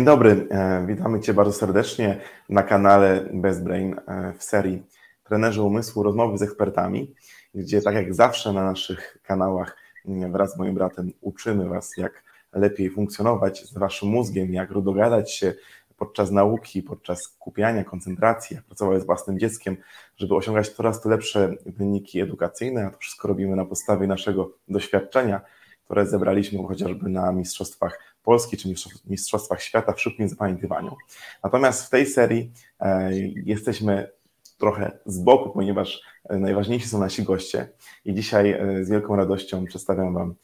[0.00, 4.82] Dzień dobry, e, witamy Cię bardzo serdecznie na kanale Best Brain e, w serii
[5.24, 7.14] Trenerzy Umysłu, rozmowy z ekspertami,
[7.54, 12.90] gdzie tak jak zawsze na naszych kanałach wraz z moim bratem uczymy Was, jak lepiej
[12.90, 15.54] funkcjonować z Waszym mózgiem, jak dogadać się
[15.96, 19.76] podczas nauki, podczas kupiania, koncentracji, jak pracować z własnym dzieckiem,
[20.16, 25.40] żeby osiągać coraz to lepsze wyniki edukacyjne, a to wszystko robimy na podstawie naszego doświadczenia,
[25.84, 28.68] które zebraliśmy chociażby na Mistrzostwach Polski czy
[29.06, 30.96] Mistrzostwach Świata w szybkim zapamiętywaniu.
[31.44, 33.10] Natomiast w tej serii e,
[33.44, 34.10] jesteśmy
[34.58, 37.68] trochę z boku, ponieważ e, najważniejsi są nasi goście
[38.04, 40.34] i dzisiaj e, z wielką radością przedstawiam Wam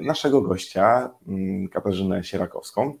[0.00, 2.94] naszego gościa, mm, Katarzynę Sierakowską,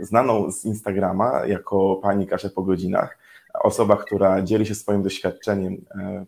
[0.00, 3.18] znaną z Instagrama jako pani Kasia po godzinach,
[3.54, 5.84] osoba, która dzieli się swoim doświadczeniem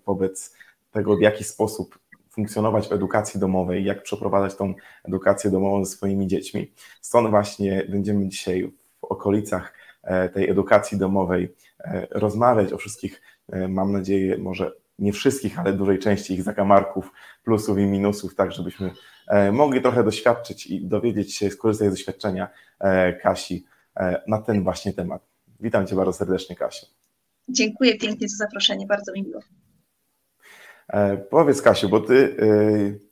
[0.07, 0.57] wobec
[0.93, 1.99] tego, w jaki sposób
[2.39, 4.75] funkcjonować w edukacji domowej, jak przeprowadzać tą
[5.05, 6.73] edukację domową ze swoimi dziećmi.
[7.01, 13.23] Stąd właśnie będziemy dzisiaj w okolicach e, tej edukacji domowej e, rozmawiać o wszystkich,
[13.53, 17.13] e, mam nadzieję, może nie wszystkich, ale dużej części ich zakamarków,
[17.45, 18.91] plusów i minusów, tak żebyśmy
[19.53, 22.49] mogli trochę doświadczyć i dowiedzieć się, skorzystać z doświadczenia
[23.23, 23.65] Kasi
[24.27, 25.23] na ten właśnie temat.
[25.61, 26.87] Witam Cię bardzo serdecznie, Kasiu.
[27.49, 29.41] Dziękuję pięknie za zaproszenie, bardzo mi miło.
[30.89, 33.09] E, powiedz Kasiu, bo ty e,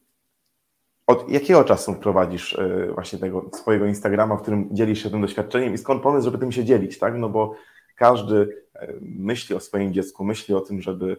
[1.06, 5.74] od jakiego czasu prowadzisz e, właśnie tego swojego Instagrama, w którym dzielisz się tym doświadczeniem
[5.74, 7.14] i skąd pomysł, żeby tym się dzielić, tak?
[7.14, 7.54] No bo
[7.96, 8.66] każdy
[9.00, 11.16] myśli o swoim dziecku, myśli o tym, żeby,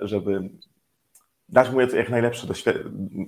[0.00, 0.50] żeby
[1.48, 2.46] dać mu jak najlepsze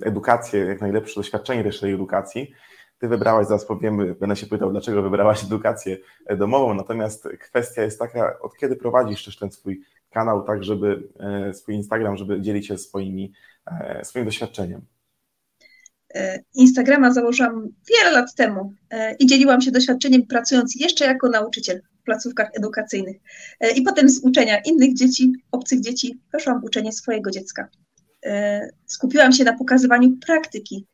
[0.01, 2.51] edukację, jak najlepsze doświadczenie też tej edukacji.
[2.99, 5.97] Ty wybrałaś, zaraz powiemy, będę się pytał, dlaczego wybrałaś edukację
[6.37, 11.53] domową, natomiast kwestia jest taka, od kiedy prowadzisz też ten swój kanał, tak żeby e,
[11.53, 13.33] swój Instagram, żeby dzielić się swoimi,
[13.65, 14.81] e, swoim doświadczeniem?
[16.15, 18.73] E, Instagrama założyłam wiele lat temu
[19.19, 23.17] i dzieliłam się doświadczeniem pracując jeszcze jako nauczyciel w placówkach edukacyjnych.
[23.75, 27.67] I potem z uczenia innych dzieci, obcych dzieci, przeszłam uczenie swojego dziecka.
[28.85, 30.87] Skupiłam się na pokazywaniu praktyki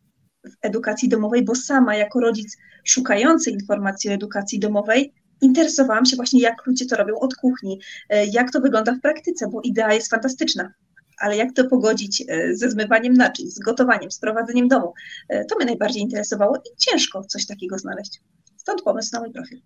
[0.44, 5.14] w edukacji domowej, bo sama jako rodzic szukający informacji o edukacji domowej
[5.45, 7.79] interesowałam się właśnie, jak ludzie to robią od kuchni,
[8.09, 10.73] e, jak to wygląda w praktyce, bo idea jest fantastyczna.
[11.19, 14.94] Ale jak to pogodzić e, ze zmywaniem naczyń, z gotowaniem, z prowadzeniem domu?
[15.29, 18.22] E, to mnie najbardziej interesowało i ciężko coś takiego znaleźć.
[18.57, 19.61] Stąd pomysł na mój profil.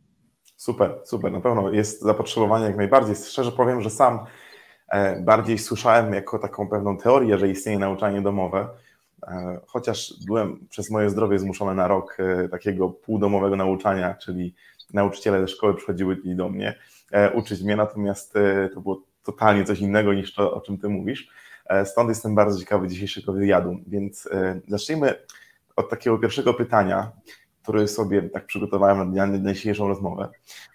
[0.58, 1.32] Super, super.
[1.32, 3.16] Na pewno jest zapotrzebowanie jak najbardziej.
[3.16, 4.20] Szczerze powiem, że sam
[5.22, 8.68] bardziej słyszałem jako taką pewną teorię, że istnieje nauczanie domowe,
[9.68, 12.18] chociaż byłem przez moje zdrowie zmuszony na rok
[12.52, 14.56] takiego półdomowego nauczania, czyli
[14.94, 16.76] nauczyciele ze szkoły przychodziły do mnie
[17.12, 20.90] e, uczyć mnie, natomiast e, to było totalnie coś innego niż to, o czym ty
[20.90, 21.30] mówisz.
[21.66, 24.30] E, stąd jestem bardzo ciekawy dzisiejszego wywiadu, więc
[24.68, 25.16] zacznijmy
[25.76, 27.12] od takiego pierwszego pytania,
[27.64, 30.30] który sobie tak przygotowałem na dzisiejszą rozmowę,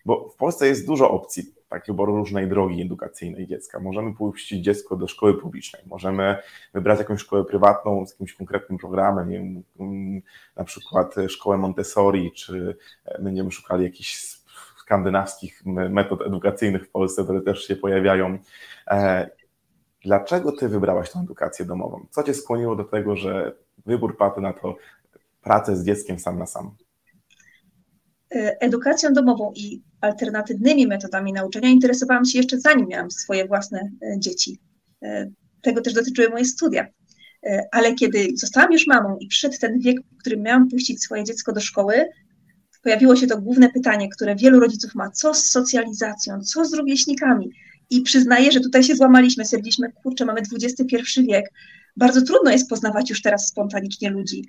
[0.05, 3.81] bo w Polsce jest dużo opcji tak, wyboru różnej drogi edukacyjnej dziecka.
[3.81, 6.37] Możemy puścić dziecko do szkoły publicznej, możemy
[6.75, 9.63] wybrać jakąś szkołę prywatną z jakimś konkretnym programem, nie wiem,
[10.57, 12.77] na przykład szkołę Montessori, czy
[13.21, 14.17] będziemy szukali jakichś
[14.77, 18.39] skandynawskich metod edukacyjnych w Polsce, które też się pojawiają.
[18.91, 19.31] E,
[20.05, 22.07] dlaczego ty wybrałaś tę edukację domową?
[22.11, 23.53] Co cię skłoniło do tego, że
[23.87, 24.77] wybór padł na to
[25.43, 26.71] pracę z dzieckiem sam na sam?
[28.35, 34.21] E, edukacją domową i alternatywnymi metodami nauczania interesowałam się jeszcze zanim miałam swoje własne e,
[34.21, 34.59] dzieci.
[35.03, 35.31] E,
[35.63, 36.87] tego też dotyczyły moje studia.
[37.73, 41.53] Ale kiedy zostałam już mamą i przyszedł ten wiek, w którym miałam puścić swoje dziecko
[41.53, 41.95] do szkoły,
[42.83, 47.51] pojawiło się to główne pytanie, które wielu rodziców ma: co z socjalizacją, co z rówieśnikami?
[47.91, 50.97] I przyznaję, że tutaj się złamaliśmy, stwierdziliśmy, kurczę, mamy XXI
[51.29, 51.45] wiek,
[51.97, 54.45] bardzo trudno jest poznawać już teraz spontanicznie ludzi.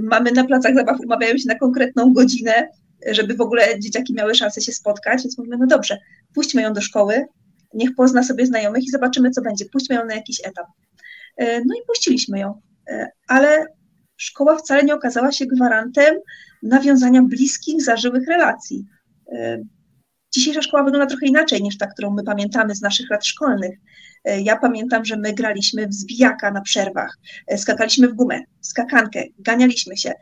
[0.00, 2.68] Mamy na placach zabaw, umawiają się na konkretną godzinę,
[3.06, 5.98] żeby w ogóle dzieciaki miały szansę się spotkać, więc mówimy, no dobrze,
[6.34, 7.24] puśćmy ją do szkoły,
[7.74, 9.64] niech pozna sobie znajomych i zobaczymy, co będzie.
[9.64, 10.66] Puśćmy ją na jakiś etap.
[11.36, 12.60] E, no i puściliśmy ją,
[12.90, 13.66] e, ale
[14.16, 16.14] szkoła wcale nie okazała się gwarantem
[16.62, 18.84] nawiązania bliskich, zażyłych relacji.
[19.32, 19.62] E,
[20.34, 23.78] dzisiejsza szkoła wygląda trochę inaczej niż ta, którą my pamiętamy z naszych lat szkolnych.
[24.24, 27.18] Ja pamiętam, że my graliśmy w zbijaka na przerwach,
[27.56, 30.12] skakaliśmy w gumę, skakankę, ganialiśmy się.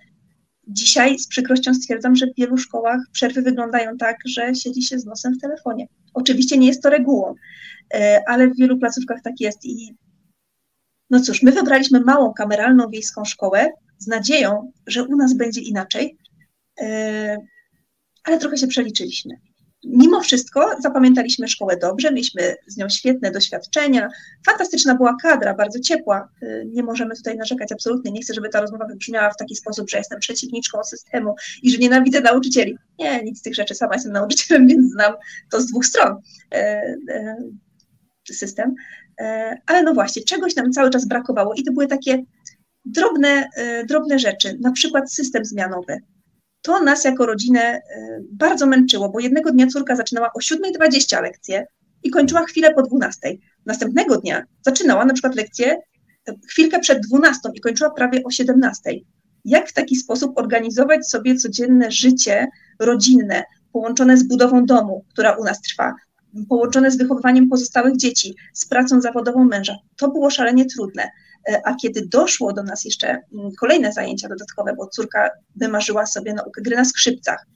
[0.67, 5.05] Dzisiaj z przykrością stwierdzam, że w wielu szkołach przerwy wyglądają tak, że siedzi się z
[5.05, 5.87] nosem w telefonie.
[6.15, 7.35] Oczywiście nie jest to regułą,
[7.95, 9.65] e, ale w wielu placówkach tak jest.
[9.65, 9.95] I
[11.11, 16.17] no cóż, my wybraliśmy małą kameralną wiejską szkołę z nadzieją, że u nas będzie inaczej,
[16.81, 17.37] e,
[18.25, 19.35] ale trochę się przeliczyliśmy.
[19.87, 24.09] Mimo wszystko zapamiętaliśmy szkołę dobrze, mieliśmy z nią świetne doświadczenia,
[24.47, 28.61] fantastyczna była kadra, bardzo ciepła, y, nie możemy tutaj narzekać absolutnie, nie chcę, żeby ta
[28.61, 32.79] rozmowa wybrzmiała w taki sposób, że jestem przeciwniczką systemu i że nienawidzę nauczycieli.
[32.99, 35.15] Nie, nic z tych rzeczy, sama jestem nauczycielem, więc znam
[35.51, 36.17] to z dwóch stron
[36.53, 36.57] e,
[37.11, 37.37] e,
[38.33, 38.75] system,
[39.21, 42.23] e, ale no właśnie, czegoś nam cały czas brakowało i to były takie
[42.85, 43.49] drobne,
[43.89, 46.01] drobne rzeczy, na przykład system zmianowy
[46.67, 47.81] to nas jako rodzinę e,
[48.33, 51.67] bardzo męczyło, bo jednego dnia córka zaczynała o 7.20 lekcję
[52.03, 53.19] i kończyła chwilę po 12.
[53.67, 55.77] Następnego dnia zaczynała na przykład lekcję
[56.29, 58.91] e, chwilkę przed 12 i kończyła prawie o 17.
[59.45, 62.47] Jak w taki sposób organizować sobie codzienne życie
[62.79, 63.43] rodzinne,
[63.73, 65.95] połączone z budową domu, która u nas trwa,
[66.49, 69.77] połączone z wychowywaniem pozostałych dzieci, z pracą zawodową męża?
[69.97, 71.11] To było szalenie trudne.
[71.49, 76.35] E, a kiedy doszło do nas jeszcze mm, kolejne zajęcia dodatkowe, bo córka wymarzyła sobie
[76.35, 77.47] naukę gry na skrzypcach,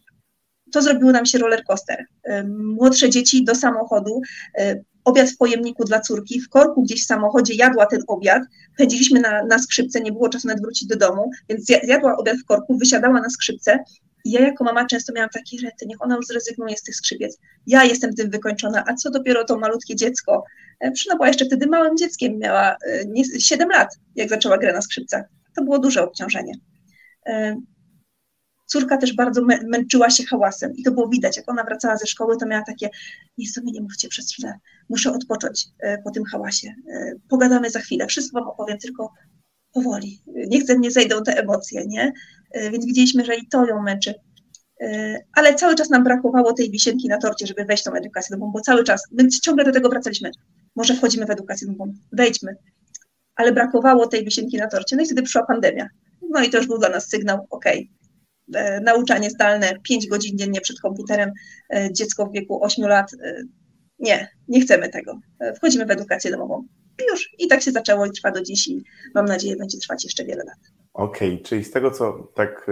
[0.72, 2.04] to zrobiło nam się roller coaster.
[2.24, 4.20] E, młodsze dzieci do samochodu,
[4.58, 8.42] e, obiad w pojemniku dla córki, w korku gdzieś w samochodzie jadła ten obiad,
[8.76, 12.44] pędziliśmy na, na skrzypce, nie było czasu nawet wrócić do domu, więc zjadła obiad w
[12.44, 13.78] korku, wysiadała na skrzypce
[14.24, 17.38] i ja jako mama często miałam takie rety, niech ona już zrezygnuje z tych skrzypiec.
[17.66, 20.44] Ja jestem tym wykończona, a co dopiero to malutkie dziecko.
[20.94, 22.76] Przyna była jeszcze wtedy małym dzieckiem, miała
[23.38, 25.24] 7 lat, jak zaczęła grę na skrzypcach.
[25.56, 26.52] To było duże obciążenie.
[28.66, 32.36] Córka też bardzo męczyła się hałasem i to było widać, jak ona wracała ze szkoły,
[32.36, 32.90] to miała takie,
[33.38, 34.54] nic sobie nie mówcie przez chwilę,
[34.88, 35.66] muszę odpocząć
[36.04, 36.74] po tym hałasie,
[37.28, 39.12] pogadamy za chwilę, wszystko wam opowiem, tylko
[39.72, 42.12] powoli, niech ze mnie zejdą te emocje, nie?
[42.72, 44.14] Więc widzieliśmy, że i to ją męczy.
[45.32, 48.60] Ale cały czas nam brakowało tej wisienki na torcie, żeby wejść tą edukację domową, bo
[48.60, 50.30] cały czas, my ciągle do tego wracaliśmy.
[50.76, 52.56] Może wchodzimy w edukację domową, wejdźmy.
[53.36, 54.96] Ale brakowało tej wisienki na torcie.
[54.96, 55.88] No i wtedy przyszła pandemia.
[56.30, 57.64] No i to już był dla nas sygnał, ok,
[58.82, 61.32] nauczanie zdalne, 5 godzin dziennie przed komputerem,
[61.74, 63.42] e, dziecko w wieku 8 lat, e,
[63.98, 65.20] nie, nie chcemy tego.
[65.40, 66.66] E, wchodzimy w edukację domową.
[67.02, 67.30] I już.
[67.38, 68.84] I tak się zaczęło i trwa do dziś i
[69.14, 70.58] mam nadzieję będzie trwać jeszcze wiele lat.
[70.92, 72.70] Okej, okay, czyli z tego, co tak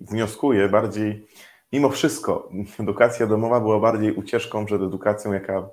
[0.00, 1.26] wnioskuję, bardziej
[1.72, 2.50] mimo wszystko
[2.80, 5.70] edukacja domowa była bardziej ucieczką przed edukacją, jaka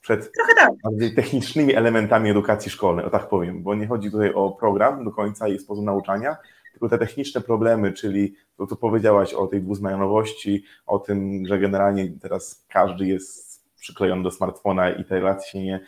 [0.00, 0.72] przed tak.
[0.84, 5.10] bardziej technicznymi elementami edukacji szkolnej, o tak powiem, bo nie chodzi tutaj o program do
[5.10, 6.36] końca i sposób nauczania,
[6.72, 12.12] tylko te techniczne problemy, czyli to, co powiedziałaś o tej dwuzmianowości, o tym, że generalnie
[12.20, 15.80] teraz każdy jest przyklejony do smartfona i tej relacji się nie,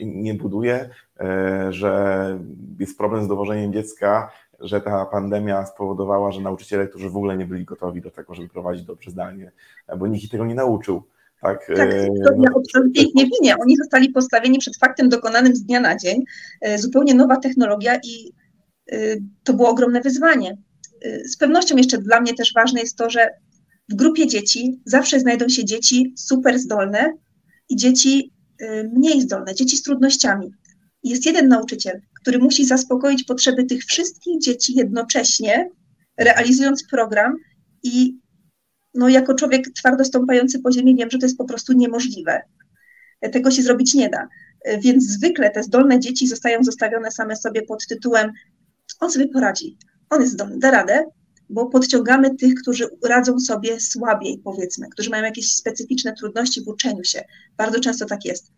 [0.00, 0.88] nie buduje,
[1.20, 2.38] e, że
[2.78, 4.30] jest problem z dowożeniem dziecka,
[4.60, 8.48] że ta pandemia spowodowała, że nauczyciele, którzy w ogóle nie byli gotowi do tego, żeby
[8.48, 9.52] prowadzić dobrze zdalnie,
[9.98, 11.02] bo nikt ich tego nie nauczył.
[11.42, 13.54] Tak, tak e, to ja absolutnie ich nie winię.
[13.60, 16.24] Oni zostali postawieni przed faktem dokonanym z dnia na dzień.
[16.60, 18.32] E, zupełnie nowa technologia i
[18.92, 20.56] e, to było ogromne wyzwanie.
[21.24, 23.28] Z pewnością jeszcze dla mnie też ważne jest to, że
[23.88, 27.12] w grupie dzieci zawsze znajdą się dzieci super zdolne
[27.68, 28.32] i dzieci
[28.96, 30.50] mniej zdolne, dzieci z trudnościami.
[31.02, 35.70] Jest jeden nauczyciel, który musi zaspokoić potrzeby tych wszystkich dzieci jednocześnie,
[36.18, 37.36] realizując program
[37.82, 38.21] i
[38.94, 42.42] no jako człowiek twardo stąpający po ziemi wiem, że to jest po prostu niemożliwe.
[43.32, 44.28] Tego się zrobić nie da.
[44.78, 48.32] Więc zwykle te zdolne dzieci zostają zostawione same sobie pod tytułem
[49.00, 49.78] on sobie poradzi,
[50.10, 51.04] on jest zdolny, da radę,
[51.48, 57.04] bo podciągamy tych, którzy radzą sobie słabiej, powiedzmy, którzy mają jakieś specyficzne trudności w uczeniu
[57.04, 57.24] się.
[57.56, 58.52] Bardzo często tak jest.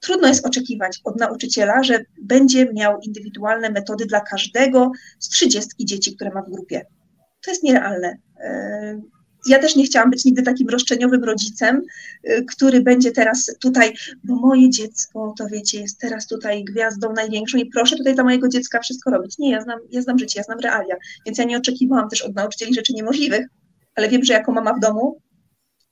[0.00, 6.16] Trudno jest oczekiwać od nauczyciela, że będzie miał indywidualne metody dla każdego z 30 dzieci,
[6.16, 6.86] które ma w grupie.
[7.44, 8.16] To jest nierealne.
[8.40, 9.00] E,
[9.46, 11.82] ja też nie chciałam być nigdy takim roszczeniowym rodzicem,
[12.24, 13.94] e, który będzie teraz tutaj,
[14.24, 18.48] bo moje dziecko, to wiecie, jest teraz tutaj gwiazdą największą i proszę tutaj dla mojego
[18.48, 19.38] dziecka wszystko robić.
[19.38, 22.34] Nie, ja znam, ja znam życie, ja znam realia, więc ja nie oczekiwałam też od
[22.34, 23.46] nauczycieli rzeczy niemożliwych,
[23.94, 25.20] ale wiem, że jako mama w domu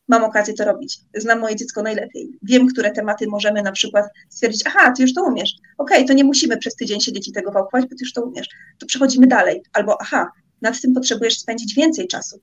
[0.09, 0.99] mam okazję to robić.
[1.15, 2.29] Znam moje dziecko najlepiej.
[2.43, 5.53] Wiem, które tematy możemy na przykład stwierdzić, aha, ty już to umiesz.
[5.79, 8.23] Okej, okay, to nie musimy przez tydzień siedzieć i tego wałkować, bo ty już to
[8.23, 8.49] umiesz.
[8.79, 9.63] To przechodzimy dalej.
[9.73, 10.31] Albo aha,
[10.63, 12.41] nad tym potrzebujesz spędzić więcej czasu.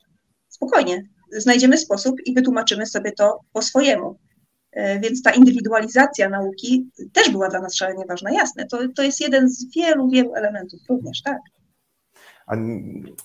[0.49, 4.19] Spokojnie, znajdziemy sposób i wytłumaczymy sobie to po swojemu.
[4.71, 8.65] E, więc ta indywidualizacja nauki też była dla nas szalenie ważna, jasne.
[8.65, 11.39] To, to jest jeden z wielu, wielu elementów również, tak.
[12.47, 12.55] A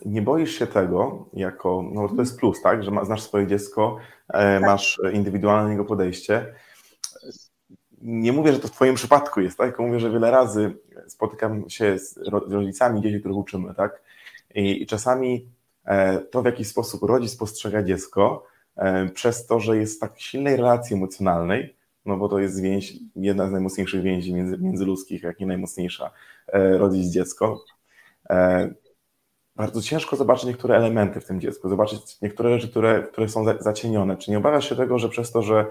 [0.05, 4.33] nie boisz się tego, jako, no to jest plus, tak, że znasz swoje dziecko, e,
[4.33, 4.63] tak.
[4.63, 6.55] masz indywidualne niego podejście.
[8.03, 11.71] Nie mówię, że to w Twoim przypadku jest, tak, tylko mówię, że wiele razy spotykam
[11.71, 14.03] się z rodzicami dzieci, których uczymy, tak,
[14.55, 15.49] i, czasami
[15.85, 20.57] e, to, w jaki sposób rodzic postrzega dziecko, e, przez to, że jest tak silnej
[20.57, 21.77] relacji emocjonalnej,
[22.07, 26.11] no bo to jest więź, jedna z najmocniejszych więzi między, międzyludzkich, jak i najmocniejsza,
[26.53, 27.65] rodzic-dziecko,
[29.57, 34.17] bardzo ciężko zobaczyć niektóre elementy w tym dziecku, zobaczyć niektóre rzeczy, które, które są zacienione.
[34.17, 35.67] Czy nie obawiasz się tego, że przez to, że,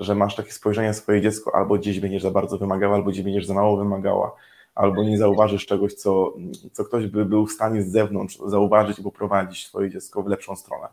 [0.00, 3.24] że masz takie spojrzenie na swoje dziecko, albo gdzieś będziesz za bardzo wymagała, albo gdzieś
[3.24, 4.32] będziesz za mało wymagała,
[4.74, 6.34] albo nie zauważysz czegoś, co,
[6.72, 10.56] co ktoś by był w stanie z zewnątrz zauważyć i poprowadzić swoje dziecko w lepszą
[10.56, 10.88] stronę?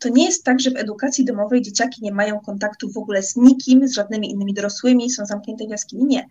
[0.00, 3.36] To nie jest tak, że w edukacji domowej dzieciaki nie mają kontaktu w ogóle z
[3.36, 6.04] nikim, z żadnymi innymi dorosłymi, są zamknięte w jaskini.
[6.04, 6.26] Nie.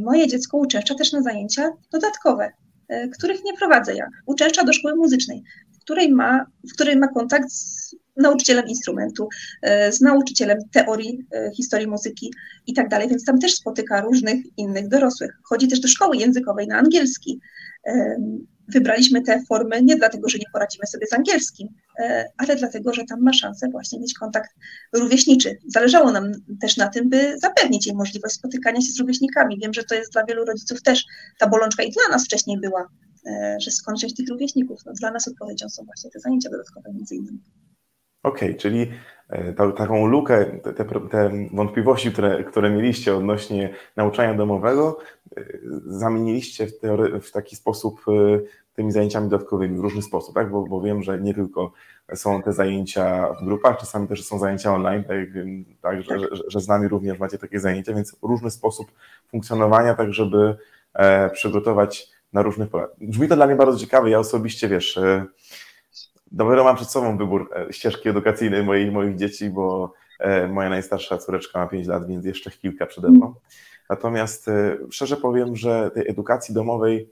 [0.00, 2.52] Moje dziecko uczęszcza też na zajęcia dodatkowe,
[2.88, 4.08] e, których nie prowadzę ja.
[4.26, 9.28] Uczęszcza do szkoły muzycznej, w której ma, w której ma kontakt z nauczycielem instrumentu,
[9.62, 12.32] e, z nauczycielem teorii, e, historii muzyki
[12.66, 15.30] i tak dalej, więc tam też spotyka różnych innych dorosłych.
[15.42, 17.40] Chodzi też do szkoły językowej na angielski.
[18.68, 21.68] Wybraliśmy te formy nie dlatego, że nie poradzimy sobie z angielskim,
[21.98, 24.50] e, ale dlatego, że tam ma szansę właśnie mieć kontakt
[24.92, 25.58] rówieśniczy.
[25.66, 29.58] Zależało nam też na tym, by zapewnić jej możliwość spotykania się z rówieśnikami.
[29.62, 31.04] Wiem, że to jest dla wielu rodziców też
[31.38, 32.88] ta bolączka i dla nas wcześniej była,
[33.60, 34.80] że skąd wziąć tych rówieśników.
[34.86, 37.40] No, dla nas odpowiedzią są właśnie te zajęcia dodatkowe między innymi.
[38.24, 38.90] Okej, okay, czyli
[39.28, 44.98] e, ta, taką lukę, te, te, wątpliwości, które, które mieliście odnośnie nauczania domowego,
[45.36, 45.44] e,
[45.86, 48.40] zamieniliście w, teory, w taki sposób e,
[48.74, 50.50] tymi zajęciami dodatkowymi, w różny sposób, tak?
[50.50, 51.72] Bo, bo, wiem, że nie tylko
[52.14, 55.18] są te zajęcia w grupach, czasami też są zajęcia online, tak,
[55.82, 58.92] tak że, że, że z nami również macie takie zajęcia, więc różny sposób
[59.30, 60.56] funkcjonowania, tak żeby
[60.94, 62.90] e, przygotować na różnych polach.
[63.00, 65.24] Brzmi to dla mnie bardzo ciekawe, ja osobiście, wiesz, e,
[66.32, 71.18] dopiero mam przed sobą wybór e, ścieżki edukacyjnej mojej, moich dzieci, bo e, moja najstarsza
[71.18, 73.34] córeczka ma 5 lat, więc jeszcze kilka przede mną.
[73.90, 77.10] Natomiast e, szczerze powiem, że tej edukacji domowej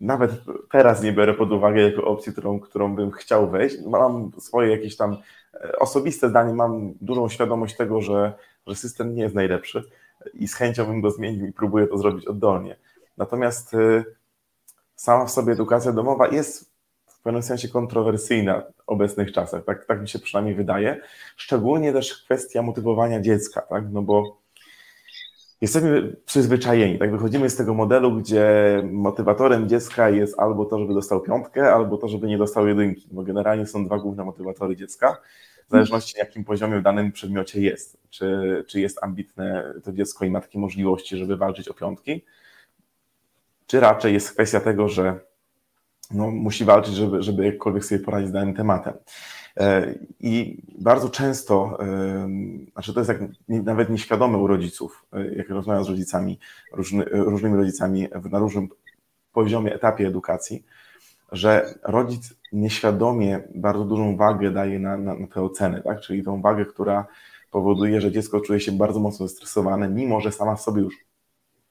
[0.00, 0.30] nawet
[0.70, 3.76] teraz nie biorę pod uwagę jako opcję, którą, którą bym chciał wejść.
[3.86, 5.16] Mam swoje jakieś tam
[5.78, 8.32] osobiste zdanie, mam dużą świadomość tego, że,
[8.66, 9.84] że system nie jest najlepszy
[10.34, 12.76] i z chęcią bym go zmienił i próbuję to zrobić oddolnie.
[13.16, 13.76] Natomiast
[14.96, 16.73] sama w sobie edukacja domowa jest
[17.24, 21.00] pewnym sensie kontrowersyjna w obecnych czasach, tak, tak mi się przynajmniej wydaje.
[21.36, 24.38] Szczególnie też kwestia motywowania dziecka, tak, no bo
[25.60, 28.48] jesteśmy przyzwyczajeni, tak, wychodzimy z tego modelu, gdzie
[28.92, 33.22] motywatorem dziecka jest albo to, żeby dostał piątkę, albo to, żeby nie dostał jedynki, bo
[33.22, 35.16] generalnie są dwa główne motywatory dziecka,
[35.68, 40.24] w zależności na jakim poziomie w danym przedmiocie jest, czy, czy jest ambitne to dziecko
[40.24, 42.24] i ma takie możliwości, żeby walczyć o piątki,
[43.66, 45.20] czy raczej jest kwestia tego, że
[46.10, 48.94] no, musi walczyć, żeby, żeby jakkolwiek sobie poradzić z danym tematem.
[49.56, 52.28] E, I bardzo często, e,
[52.72, 56.38] znaczy to jest jak nawet nieświadome u rodziców, e, jak rozmawiam z rodzicami,
[56.72, 58.68] różny, różnymi rodzicami na różnym
[59.32, 60.64] poziomie, etapie edukacji,
[61.32, 66.00] że rodzic nieświadomie bardzo dużą wagę daje na, na, na te oceny, tak?
[66.00, 67.06] czyli tą wagę, która
[67.50, 70.94] powoduje, że dziecko czuje się bardzo mocno zestresowane, mimo że sama w sobie już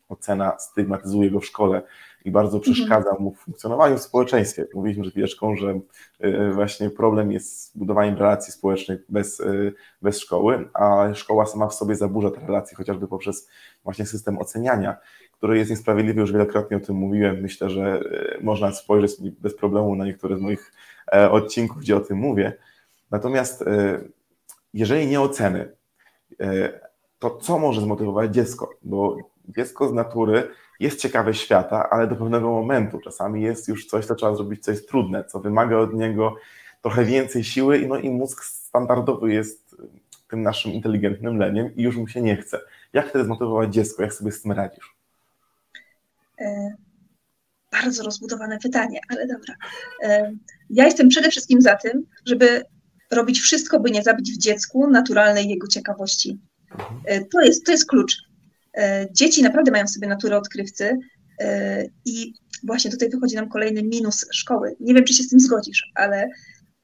[0.09, 1.81] ocena stygmatyzuje go w szkole
[2.25, 2.73] i bardzo mhm.
[2.73, 4.65] przeszkadza mu w funkcjonowaniu w społeczeństwie.
[4.73, 5.79] Mówiliśmy przed chwileczką, że
[6.19, 9.45] e, właśnie problem jest z budowaniem relacji społecznych bez, e,
[10.01, 13.49] bez szkoły, a szkoła sama w sobie zaburza te relacje, chociażby poprzez
[13.83, 14.97] właśnie system oceniania,
[15.31, 17.41] który jest niesprawiedliwy, już wielokrotnie o tym mówiłem.
[17.41, 20.73] Myślę, że e, można spojrzeć bez problemu na niektóre z moich
[21.31, 22.53] odcinków, gdzie o tym mówię.
[23.11, 23.63] Natomiast
[24.73, 25.71] jeżeli nie oceny,
[27.19, 28.69] to co może zmotywować dziecko?
[28.81, 30.49] Bo dziecko z natury
[30.79, 32.99] jest ciekawe świata, ale do pewnego momentu.
[32.99, 36.35] Czasami jest już coś, co trzeba zrobić, co jest trudne, co wymaga od niego
[36.81, 39.75] trochę więcej siły, no i mózg standardowy jest
[40.29, 42.59] tym naszym inteligentnym leniem i już mu się nie chce.
[42.93, 44.03] Jak wtedy zmotywować dziecko?
[44.03, 44.95] Jak sobie z tym radzisz?
[46.39, 46.73] E,
[47.71, 49.55] bardzo rozbudowane pytanie, ale dobra.
[50.03, 50.31] E,
[50.69, 52.61] ja jestem przede wszystkim za tym, żeby
[53.11, 56.39] robić wszystko, by nie zabić w dziecku naturalnej jego ciekawości.
[56.71, 57.01] Mhm.
[57.05, 58.15] E, to jest, to jest klucz.
[58.77, 60.97] E, dzieci naprawdę mają w sobie naturę odkrywcy
[61.39, 64.75] e, i właśnie tutaj wychodzi nam kolejny minus szkoły.
[64.79, 66.29] Nie wiem, czy się z tym zgodzisz, ale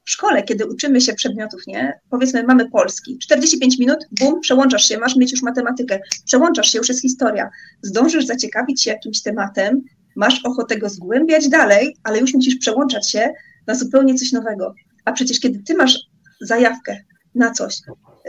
[0.04, 2.00] w szkole, kiedy uczymy się przedmiotów, nie?
[2.10, 6.88] Powiedzmy, mamy polski, 45 minut, bum, przełączasz się, masz mieć już matematykę, przełączasz się, już
[6.88, 7.50] jest historia.
[7.82, 9.82] Zdążysz zaciekawić się jakimś tematem,
[10.16, 13.32] masz ochotę go zgłębiać dalej, ale już musisz przełączać się
[13.66, 14.74] na zupełnie coś nowego.
[15.04, 15.98] A przecież kiedy ty masz
[16.40, 16.96] zajawkę
[17.34, 17.76] na coś,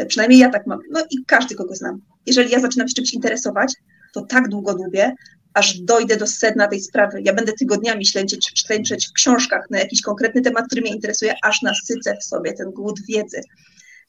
[0.05, 3.74] przynajmniej ja tak mam, no i każdy, kogo znam, jeżeli ja zaczynam się czymś interesować,
[4.13, 5.15] to tak długo lubię,
[5.53, 7.22] aż dojdę do sedna tej sprawy.
[7.22, 11.62] Ja będę tygodniami czy śledzić w książkach na jakiś konkretny temat, który mnie interesuje, aż
[11.62, 13.41] nasycę w sobie ten głód wiedzy.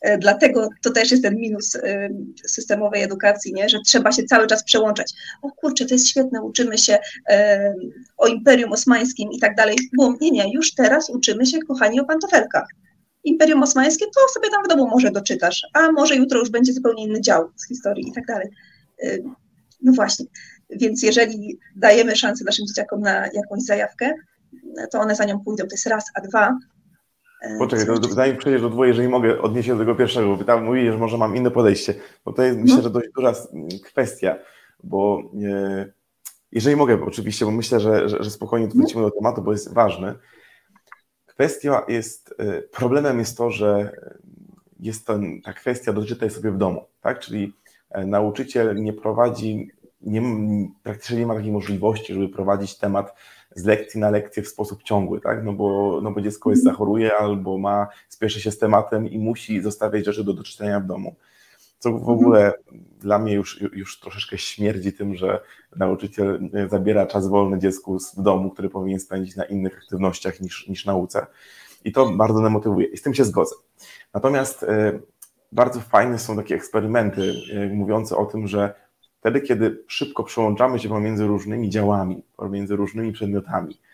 [0.03, 2.09] E, dlatego to też jest ten minus e,
[2.47, 3.69] systemowej edukacji, nie?
[3.69, 5.13] że trzeba się cały czas przełączać.
[5.43, 7.75] O kurczę, to jest świetne, uczymy się e,
[8.19, 9.77] o Imperium Osmańskim i tak dalej.
[9.97, 12.67] Bum, nie, nie, już teraz uczymy się, kochani, o pantofelkach.
[13.25, 17.05] Imperium Osmańskie, to sobie tam w domu może doczytasz, a może jutro już będzie zupełnie
[17.05, 18.49] inny dział z historii i tak dalej.
[19.05, 19.25] Y,
[19.83, 20.27] no właśnie,
[20.71, 24.13] więc jeżeli dajemy szansę naszym dzieciakom na jakąś zajawkę,
[24.91, 26.59] to one za nią pójdą, to jest raz, a dwa.
[27.59, 30.65] Poczekaj, to, zanim przejdziesz do dwóch, jeżeli mogę odnieść się do tego pierwszego, bo tam
[30.65, 32.65] mówili, że może mam inne podejście, bo to jest no.
[32.65, 33.35] myślę, że dość duża
[33.85, 34.37] kwestia,
[34.85, 35.93] bo e,
[36.53, 39.75] jeżeli mogę oczywiście, bo myślę, że, że, że spokojnie tu wrócimy do tematu, bo jest
[39.75, 40.15] ważny.
[41.35, 43.97] Kwestia jest, e, problemem jest to, że
[44.81, 47.21] jest to, ta kwestia doczytaj sobie w domu, tak?
[47.21, 47.53] Czyli
[47.91, 49.71] e, nauczyciel nie prowadzi,
[50.01, 50.23] nie,
[50.83, 53.15] praktycznie nie ma takiej możliwości, żeby prowadzić temat
[53.55, 55.45] z lekcji na lekcję w sposób ciągły, tak?
[55.45, 56.75] No bo, no bo dziecko jest mhm.
[56.75, 61.15] zachoruje albo ma, spieszy się z tematem i musi zostawiać rzeczy do doczytania w domu.
[61.83, 62.11] Co w mhm.
[62.11, 62.53] ogóle
[63.01, 65.41] dla mnie już, już troszeczkę śmierdzi tym, że
[65.77, 70.87] nauczyciel zabiera czas wolny dziecku w domu, który powinien spędzić na innych aktywnościach niż, niż
[70.87, 71.27] nauce.
[71.85, 72.87] I to bardzo demotywuje.
[72.87, 73.55] I z tym się zgodzę.
[74.15, 74.99] Natomiast e,
[75.53, 78.75] bardzo fajne są takie eksperymenty e, mówiące o tym, że
[79.21, 83.92] wtedy, kiedy szybko przełączamy się pomiędzy różnymi działami, pomiędzy różnymi przedmiotami, e,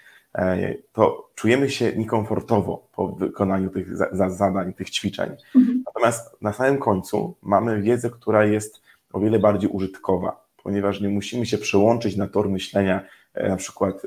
[0.92, 3.96] to czujemy się niekomfortowo po wykonaniu tych
[4.28, 5.30] zadań, tych ćwiczeń.
[5.56, 5.82] Mhm.
[5.86, 8.82] Natomiast na samym końcu mamy wiedzę, która jest
[9.12, 13.04] o wiele bardziej użytkowa, ponieważ nie musimy się przełączyć na tor myślenia
[13.48, 14.02] na przykład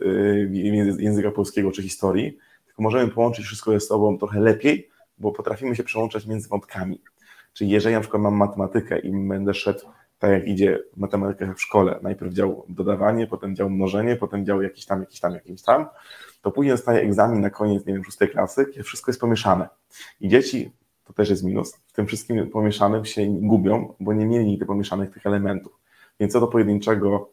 [0.97, 5.83] języka polskiego czy historii, tylko możemy połączyć wszystko ze sobą trochę lepiej, bo potrafimy się
[5.83, 7.01] przełączać między wątkami.
[7.53, 9.79] Czyli jeżeli na przykład mam matematykę i będę szedł
[10.21, 14.85] tak jak idzie matematyka w szkole, najpierw dział dodawanie, potem dział mnożenie, potem dział jakiś
[14.85, 15.85] tam, jakiś tam, jakiś tam,
[16.41, 19.69] to później dostaje egzamin na koniec, nie wiem, szóstej klasy, kiedy wszystko jest pomieszane.
[20.21, 20.71] I dzieci,
[21.03, 25.11] to też jest minus, w tym wszystkim pomieszanym się gubią, bo nie mieli nigdy pomieszanych
[25.11, 25.79] tych elementów.
[26.19, 27.29] Więc co do pojedynczego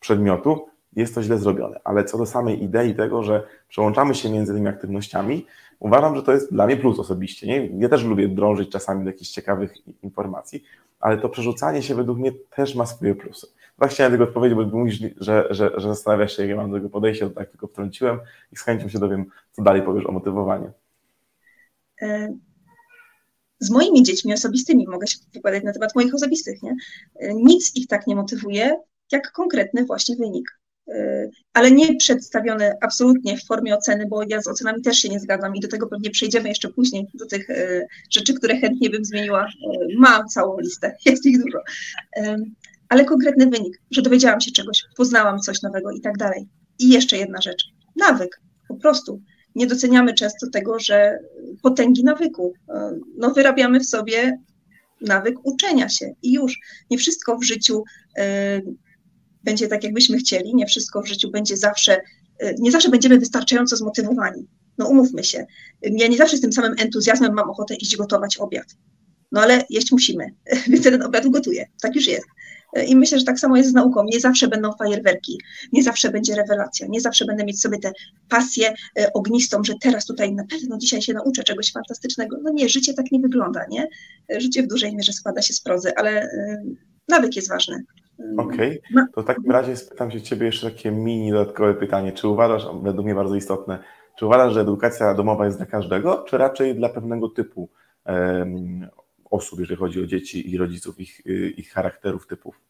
[0.00, 1.80] przedmiotu, jest to źle zrobione.
[1.84, 5.46] Ale co do samej idei tego, że przełączamy się między tymi aktywnościami,
[5.78, 7.46] uważam, że to jest dla mnie plus osobiście.
[7.46, 7.66] Nie?
[7.66, 10.64] Ja też lubię drążyć czasami do jakichś ciekawych informacji,
[11.02, 13.46] ale to przerzucanie się według mnie też ma swoje plusy.
[13.78, 16.90] Tak chciałem tylko odpowiedzieć, bo mówisz, że, że, że zastanawiasz się, jakie mam do tego
[16.90, 18.18] podejście, to tak tylko wtrąciłem
[18.52, 20.72] i z chęcią się dowiem, co dalej powiesz o motywowaniu.
[22.02, 22.34] E,
[23.58, 26.76] z moimi dziećmi osobistymi, mogę się wypowiadać na temat moich osobistych, nie?
[27.16, 28.76] E, nic ich tak nie motywuje,
[29.12, 30.58] jak konkretny właśnie wynik.
[30.88, 35.20] Y, ale nie przedstawione absolutnie w formie oceny, bo ja z ocenami też się nie
[35.20, 39.04] zgadzam i do tego pewnie przejdziemy jeszcze później, do tych y, rzeczy, które chętnie bym
[39.04, 39.46] zmieniła.
[39.46, 39.48] Y,
[39.98, 41.58] mam całą listę, jest ich dużo.
[42.88, 46.48] Ale konkretny wynik, że dowiedziałam się czegoś, poznałam coś nowego i tak dalej.
[46.78, 47.64] I jeszcze jedna rzecz,
[47.96, 49.20] nawyk, po prostu.
[49.54, 51.18] Nie doceniamy często tego, że
[51.62, 52.52] potęgi nawyku.
[53.16, 54.38] No, wyrabiamy w sobie
[55.00, 56.58] nawyk uczenia się i już.
[56.90, 57.84] Nie wszystko w życiu
[59.44, 62.00] będzie tak, jakbyśmy chcieli, nie wszystko w życiu będzie zawsze,
[62.42, 64.46] y, nie zawsze będziemy wystarczająco zmotywowani.
[64.78, 65.46] No umówmy się,
[65.82, 68.66] ja nie zawsze z tym samym entuzjazmem mam ochotę iść gotować obiad.
[69.32, 70.26] No ale jeść musimy,
[70.70, 71.66] więc ten obiad gotuję.
[71.82, 72.26] Tak już jest.
[72.86, 74.04] I myślę, że tak samo jest z nauką.
[74.04, 75.40] Nie zawsze będą fajerwerki,
[75.72, 77.92] nie zawsze będzie rewelacja, nie zawsze będę mieć sobie tę
[78.28, 82.36] pasję y, ognistą, że teraz tutaj na pewno dzisiaj się nauczę czegoś fantastycznego.
[82.42, 83.88] No nie, życie tak nie wygląda, nie?
[84.36, 86.28] Życie w dużej mierze składa się z prozy, ale y,
[87.08, 87.84] nawyk jest ważny.
[88.38, 89.06] Okej, okay.
[89.14, 92.12] to w takim razie spytam się Ciebie jeszcze takie mini dodatkowe pytanie.
[92.12, 93.78] Czy uważasz, według mnie bardzo istotne,
[94.18, 97.68] czy uważasz, że edukacja domowa jest dla każdego, czy raczej dla pewnego typu
[98.06, 98.88] um,
[99.30, 102.60] osób, jeżeli chodzi o dzieci i rodziców, ich, ich charakterów, typów?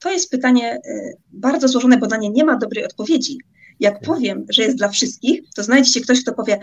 [0.00, 3.38] To jest pytanie y, bardzo złożone, bo na nie nie ma dobrej odpowiedzi.
[3.80, 6.58] Jak powiem, że jest dla wszystkich, to znajdzie się ktoś, kto powie,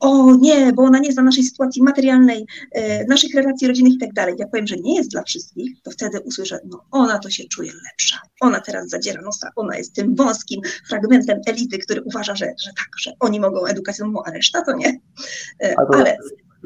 [0.00, 4.12] o nie, bo ona nie zna naszej sytuacji materialnej, e, naszych relacji rodzinnych i tak
[4.12, 4.34] dalej.
[4.38, 7.72] Jak powiem, że nie jest dla wszystkich, to wtedy usłyszę, no ona to się czuje
[7.72, 8.18] lepsza.
[8.40, 12.88] Ona teraz zadziera nosa, ona jest tym wąskim fragmentem elity, który uważa, że, że tak,
[13.00, 15.00] że oni mogą edukacją, a reszta to nie.
[15.62, 16.16] E, ale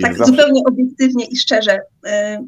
[0.02, 0.32] tak zawsze...
[0.32, 2.44] zupełnie obiektywnie i szczerze, e,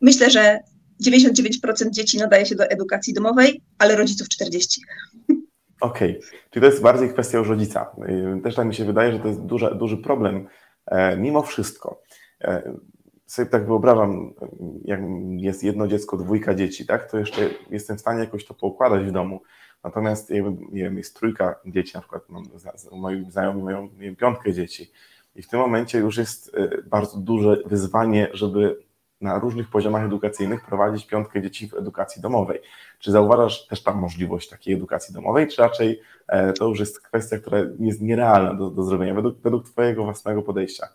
[0.00, 0.58] myślę, że
[1.06, 4.80] 99% dzieci nadaje się do edukacji domowej, ale rodziców 40%.
[5.80, 6.30] Okej, okay.
[6.50, 7.90] czyli to jest bardziej kwestia już rodzica.
[8.38, 10.46] Y, też tak mi się wydaje, że to jest duży, duży problem.
[10.86, 12.02] E, mimo wszystko,
[12.40, 12.72] e,
[13.26, 14.34] sobie tak wyobrażam,
[14.84, 15.00] jak
[15.36, 19.12] jest jedno dziecko, dwójka dzieci, tak, to jeszcze jestem w stanie jakoś to poukładać w
[19.12, 19.40] domu.
[19.84, 22.44] Natomiast nie wiem, jest trójka dzieci, na przykład mam,
[22.92, 23.88] moi znajomi mają
[24.18, 24.92] piątkę dzieci.
[25.36, 28.76] I w tym momencie już jest e, bardzo duże wyzwanie, żeby
[29.20, 32.60] na różnych poziomach edukacyjnych prowadzić piątkę dzieci w edukacji domowej.
[32.98, 37.38] Czy zauważasz też tam możliwość takiej edukacji domowej, czy raczej e, to już jest kwestia,
[37.38, 40.88] która jest nierealna do, do zrobienia według, według Twojego własnego podejścia?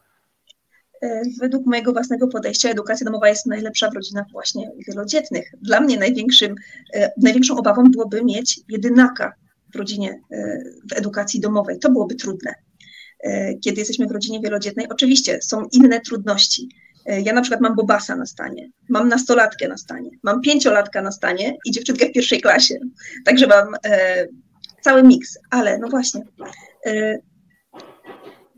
[1.01, 5.51] E, według mojego własnego podejścia edukacja domowa jest najlepsza w rodzinach właśnie wielodzietnych.
[5.61, 6.55] Dla mnie największym,
[6.93, 9.33] e, największą obawą byłoby mieć jedynaka
[9.73, 10.21] w rodzinie
[10.91, 11.79] w edukacji domowej.
[11.79, 12.53] To byłoby trudne.
[13.63, 16.69] Kiedy jesteśmy w rodzinie wielodzietnej, oczywiście są inne trudności
[17.06, 21.58] ja na przykład mam bobasa na stanie, mam nastolatkę na stanie, mam pięciolatka na stanie
[21.65, 22.76] i dziewczynkę w pierwszej klasie.
[23.26, 24.26] Także mam e,
[24.82, 26.22] cały miks, ale no właśnie,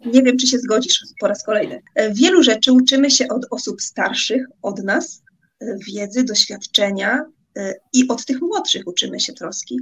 [0.05, 1.81] nie wiem, czy się zgodzisz po raz kolejny.
[2.11, 5.21] Wielu rzeczy uczymy się od osób starszych, od nas,
[5.87, 7.25] wiedzy, doświadczenia,
[7.93, 9.79] i od tych młodszych uczymy się troski,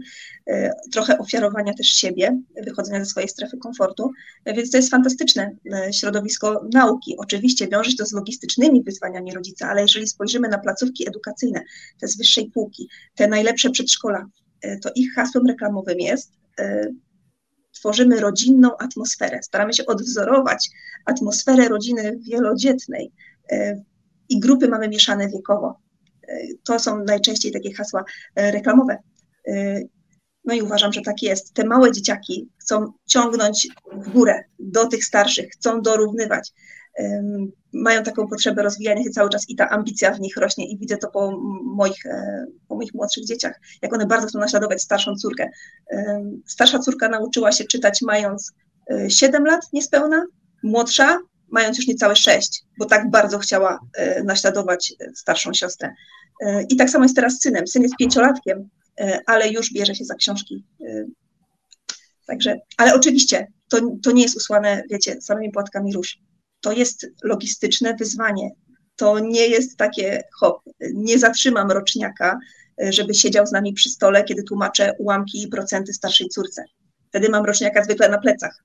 [0.91, 4.11] trochę ofiarowania też siebie, wychodzenia ze swojej strefy komfortu,
[4.45, 5.55] więc to jest fantastyczne
[5.91, 7.15] środowisko nauki.
[7.17, 11.63] Oczywiście wiąże się to z logistycznymi wyzwaniami rodzica, ale jeżeli spojrzymy na placówki edukacyjne,
[11.99, 14.25] te z wyższej półki, te najlepsze przedszkola,
[14.81, 16.31] to ich hasłem reklamowym jest
[17.71, 19.39] tworzymy rodzinną atmosferę.
[19.43, 20.69] Staramy się odwzorować
[21.05, 23.11] atmosferę rodziny wielodzietnej
[24.29, 25.84] i grupy mamy mieszane wiekowo.
[26.63, 28.03] To są najczęściej takie hasła
[28.35, 28.97] e, reklamowe.
[29.47, 29.81] E,
[30.45, 31.53] no i uważam, że tak jest.
[31.53, 36.51] Te małe dzieciaki chcą ciągnąć w górę do tych starszych, chcą dorównywać.
[37.73, 40.97] Mają taką potrzebę rozwijania się cały czas i ta ambicja w nich rośnie i widzę
[40.97, 45.49] to po moich, e, po moich młodszych dzieciach, jak one bardzo chcą naśladować starszą córkę.
[46.45, 48.53] Starsza córka nauczyła się czytać mając
[49.09, 50.25] 7 lat niespełna,
[50.63, 51.19] młodsza
[51.51, 55.93] mając już niecałe sześć, bo tak bardzo chciała e, naśladować e, starszą siostrę.
[56.41, 57.67] E, I tak samo jest teraz z synem.
[57.67, 58.69] Syn jest pięciolatkiem,
[59.25, 60.63] ale już bierze się za książki.
[62.27, 66.17] Także, ale oczywiście to, to nie jest usłane, wiecie, samymi płatkami róż.
[66.62, 68.49] To jest logistyczne wyzwanie.
[68.95, 70.62] To nie jest takie, hop,
[70.93, 72.39] nie zatrzymam roczniaka,
[72.77, 76.63] żeby siedział z nami przy stole, kiedy tłumaczę ułamki i procenty starszej córce.
[77.10, 78.64] Wtedy mam roczniaka zwykle na plecach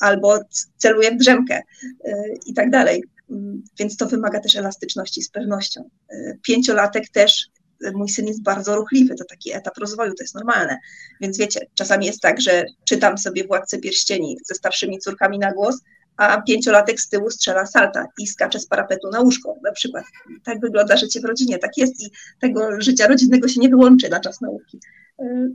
[0.00, 0.38] albo
[0.76, 1.62] celuję w drzemkę
[2.04, 2.12] e,
[2.46, 3.04] i tak dalej.
[3.30, 5.90] Mm, więc to wymaga też elastyczności z pewnością.
[6.10, 7.46] E, pięciolatek też,
[7.94, 10.78] mój syn jest bardzo ruchliwy, to taki etap rozwoju, to jest normalne.
[11.20, 15.76] Więc wiecie, czasami jest tak, że czytam sobie Władcę Pierścieni ze starszymi córkami na głos,
[16.16, 20.04] a pięciolatek z tyłu strzela salta i skacze z parapetu na łóżko na przykład.
[20.44, 24.20] Tak wygląda życie w rodzinie, tak jest i tego życia rodzinnego się nie wyłączy na
[24.20, 24.80] czas nauki.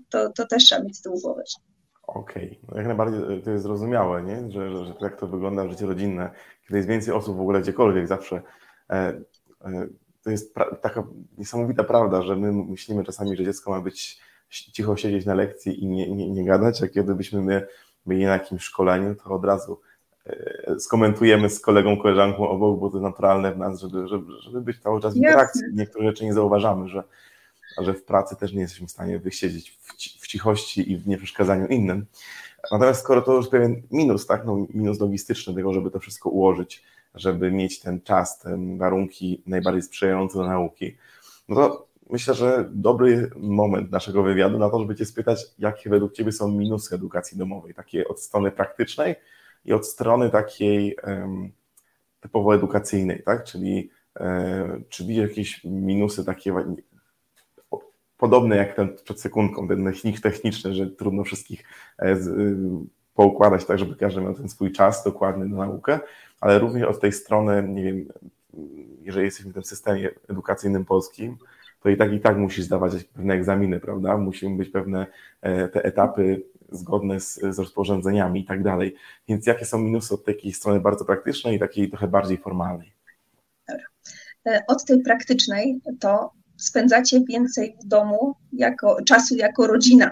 [0.10, 1.44] To, to też trzeba mieć z tyłu głowy.
[2.16, 2.72] Okej, okay.
[2.72, 4.52] no jak najbardziej e, to jest zrozumiałe, nie?
[4.52, 6.30] Że, że, że tak to wygląda życie rodzinne,
[6.68, 8.42] kiedy jest więcej osób w ogóle gdziekolwiek zawsze.
[8.90, 9.22] E,
[9.62, 9.88] e,
[10.24, 11.04] to jest taka
[11.38, 14.20] niesamowita prawda, że my myślimy czasami, że dziecko ma być
[14.50, 17.68] cicho siedzieć na lekcji i nie, nie, nie gadać, a kiedy byśmy my
[18.06, 19.80] byli na jakimś szkoleniu, to od razu
[20.26, 24.62] e, skomentujemy z kolegą, koleżanką obok, bo to jest naturalne w nas, żeby, żeby, żeby
[24.62, 25.62] być cały czas w interakcji.
[25.74, 27.04] Niektóre rzeczy nie zauważamy, że
[27.78, 29.72] że w pracy też nie jesteśmy w stanie wysiedzieć
[30.22, 32.06] w, cichości i w nieprzeszkadzaniu innym.
[32.72, 36.84] Natomiast skoro to już pewien minus, tak, no minus logistyczny tego, żeby to wszystko ułożyć,
[37.16, 40.98] żeby mieć ten czas, te warunki najbardziej sprzyjające do nauki,
[41.50, 46.14] no to myślę, że dobry moment naszego wywiadu na to, żeby Cię spytać, jakie według
[46.14, 49.16] Ciebie są minusy edukacji domowej, takie od strony praktycznej
[49.66, 51.52] i od strony takiej um,
[52.22, 56.54] typowo edukacyjnej, tak, czyli e, czy widzisz jakieś minusy takie
[58.22, 61.64] podobne jak ten przed sekundką, ten technik techniczny, że trudno wszystkich
[62.00, 62.56] e, y,
[63.14, 66.00] poukładać tak, żeby każdy miał ten swój czas dokładny na naukę,
[66.42, 68.06] ale również od tej strony, nie wiem,
[69.02, 71.38] jeżeli jesteśmy w tym systemie edukacyjnym polskim,
[71.84, 74.18] to i tak i tak musisz zdawać pewne egzaminy, prawda?
[74.18, 75.08] Musimy być pewne
[75.42, 78.96] e, te etapy zgodne z, z rozporządzeniami i tak dalej.
[79.28, 82.94] Więc jakie są minusy od takiej strony bardzo praktycznej i takiej trochę bardziej formalnej?
[84.48, 90.12] E, od tej praktycznej to spędzacie więcej w domu jako, czasu jako rodzina.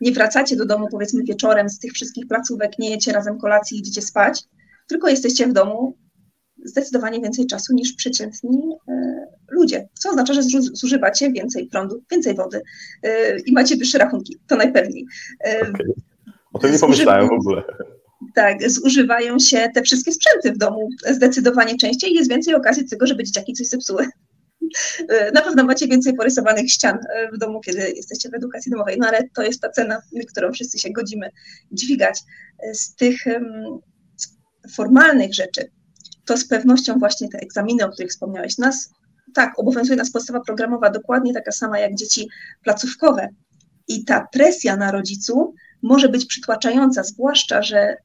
[0.00, 3.80] Nie wracacie do domu powiedzmy wieczorem z tych wszystkich placówek, nie jecie razem kolacji i
[3.80, 4.44] idziecie spać,
[4.88, 5.94] tylko jesteście w domu
[6.64, 12.62] zdecydowanie więcej czasu niż przeciętni e, ludzie, co oznacza, że zużywacie więcej prądu, więcej wody
[13.02, 15.06] e, i macie wyższe rachunki, to najpewniej.
[15.44, 15.86] E, okay.
[16.52, 17.62] O tym nie pomyślałem w ogóle.
[18.34, 22.90] Tak, zużywają się te wszystkie sprzęty w domu zdecydowanie częściej i jest więcej okazji do
[22.90, 24.06] tego, żeby dzieciaki coś zepsuły.
[25.08, 28.96] E, na pewno macie więcej porysowanych ścian e, w domu, kiedy jesteście w edukacji domowej,
[28.98, 31.30] no ale to jest ta cena, którą wszyscy się godzimy
[31.72, 32.20] dźwigać.
[32.58, 33.16] E, z tych
[34.74, 35.70] formalnych rzeczy,
[36.24, 38.90] to z pewnością właśnie te egzaminy, o których wspomniałeś, nas,
[39.34, 42.28] tak, obowiązuje nas podstawa programowa dokładnie taka sama jak dzieci
[42.64, 43.28] placówkowe.
[43.88, 47.96] I ta presja na rodzicu może być przytłaczająca, zwłaszcza, że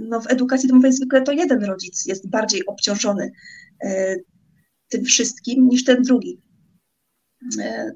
[0.00, 3.30] no, w edukacji domowej zwykle to jeden rodzic jest bardziej obciążony
[4.88, 6.40] tym wszystkim niż ten drugi.
[7.60, 7.92] E,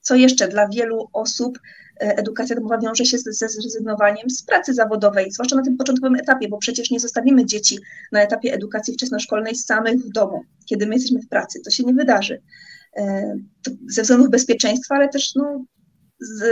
[0.00, 1.58] co jeszcze dla wielu osób
[2.00, 6.48] e, edukacja domowa wiąże się ze zrezygnowaniem z pracy zawodowej, zwłaszcza na tym początkowym etapie,
[6.48, 7.78] bo przecież nie zostawimy dzieci
[8.12, 11.60] na etapie edukacji wczesnoszkolnej samych w domu, kiedy my jesteśmy w pracy.
[11.60, 12.42] To się nie wydarzy.
[12.96, 13.34] E,
[13.88, 15.64] ze względów bezpieczeństwa, ale też no,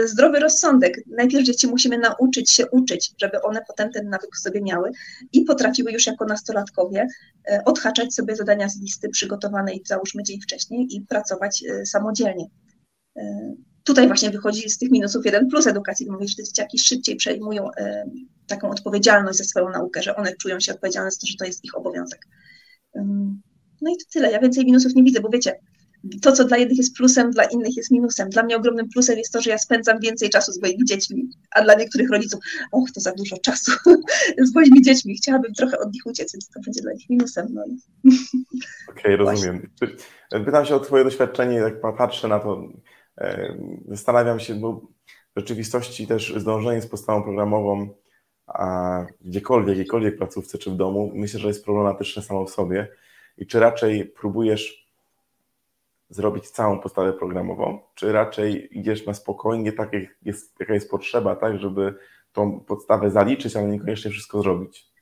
[0.05, 1.01] zdrowy rozsądek.
[1.07, 4.91] Najpierw dzieci musimy nauczyć się uczyć, żeby one potem ten nawyk sobie miały
[5.33, 7.07] i potrafiły już jako nastolatkowie
[7.51, 12.47] e, odhaczać sobie zadania z listy przygotowanej załóżmy dzień wcześniej i pracować e, samodzielnie.
[13.17, 13.53] E,
[13.85, 17.69] tutaj właśnie wychodzi z tych minusów jeden plus edukacji domowej, że te dzieciaki szybciej przejmują
[18.47, 21.65] taką odpowiedzialność za swoją naukę, że one czują się odpowiedzialne za to, że to jest
[21.65, 22.27] ich obowiązek.
[23.83, 24.33] No i to tyle.
[24.33, 25.61] Ja więcej minusów nie widzę, bo wiecie,
[26.23, 28.29] to, co dla jednych jest plusem, dla innych jest minusem.
[28.29, 31.63] Dla mnie ogromnym plusem jest to, że ja spędzam więcej czasu z moimi dziećmi, a
[31.63, 32.41] dla niektórych rodziców,
[32.73, 33.73] och, to za dużo czasu
[34.49, 37.47] z moimi dziećmi, chciałabym trochę od nich uciec, więc to będzie dla nich minusem.
[37.51, 37.63] No.
[38.89, 39.71] Okej, okay, rozumiem.
[40.47, 42.63] Pytam się o Twoje doświadczenie, jak patrzę na to,
[43.89, 44.73] zastanawiam się, bo
[45.37, 47.89] w rzeczywistości też zdążenie z podstawą programową,
[48.47, 52.89] a gdziekolwiek, jakiejkolwiek placówce czy w domu, myślę, że jest problematyczne samo w sobie.
[53.39, 54.82] I czy raczej próbujesz
[56.15, 61.37] zrobić całą podstawę programową, czy raczej idziesz na spokojnie, tak jak jest, jaka jest potrzeba,
[61.37, 61.95] tak, żeby
[62.33, 64.93] tą podstawę zaliczyć, ale niekoniecznie wszystko zrobić?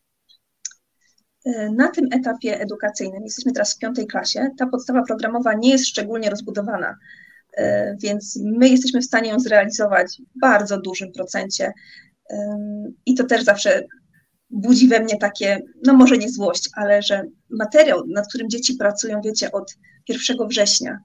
[1.45, 5.87] E, na tym etapie edukacyjnym, jesteśmy teraz w piątej klasie, ta podstawa programowa nie jest
[5.87, 6.97] szczególnie rozbudowana,
[7.57, 11.73] e, więc my jesteśmy w stanie ją zrealizować w bardzo dużym procencie
[13.07, 13.87] i to też zawsze
[14.51, 19.21] budzi we mnie takie, no może nie złość, ale że materiał, nad którym dzieci pracują,
[19.25, 19.75] wiecie, od
[20.11, 20.99] 1 września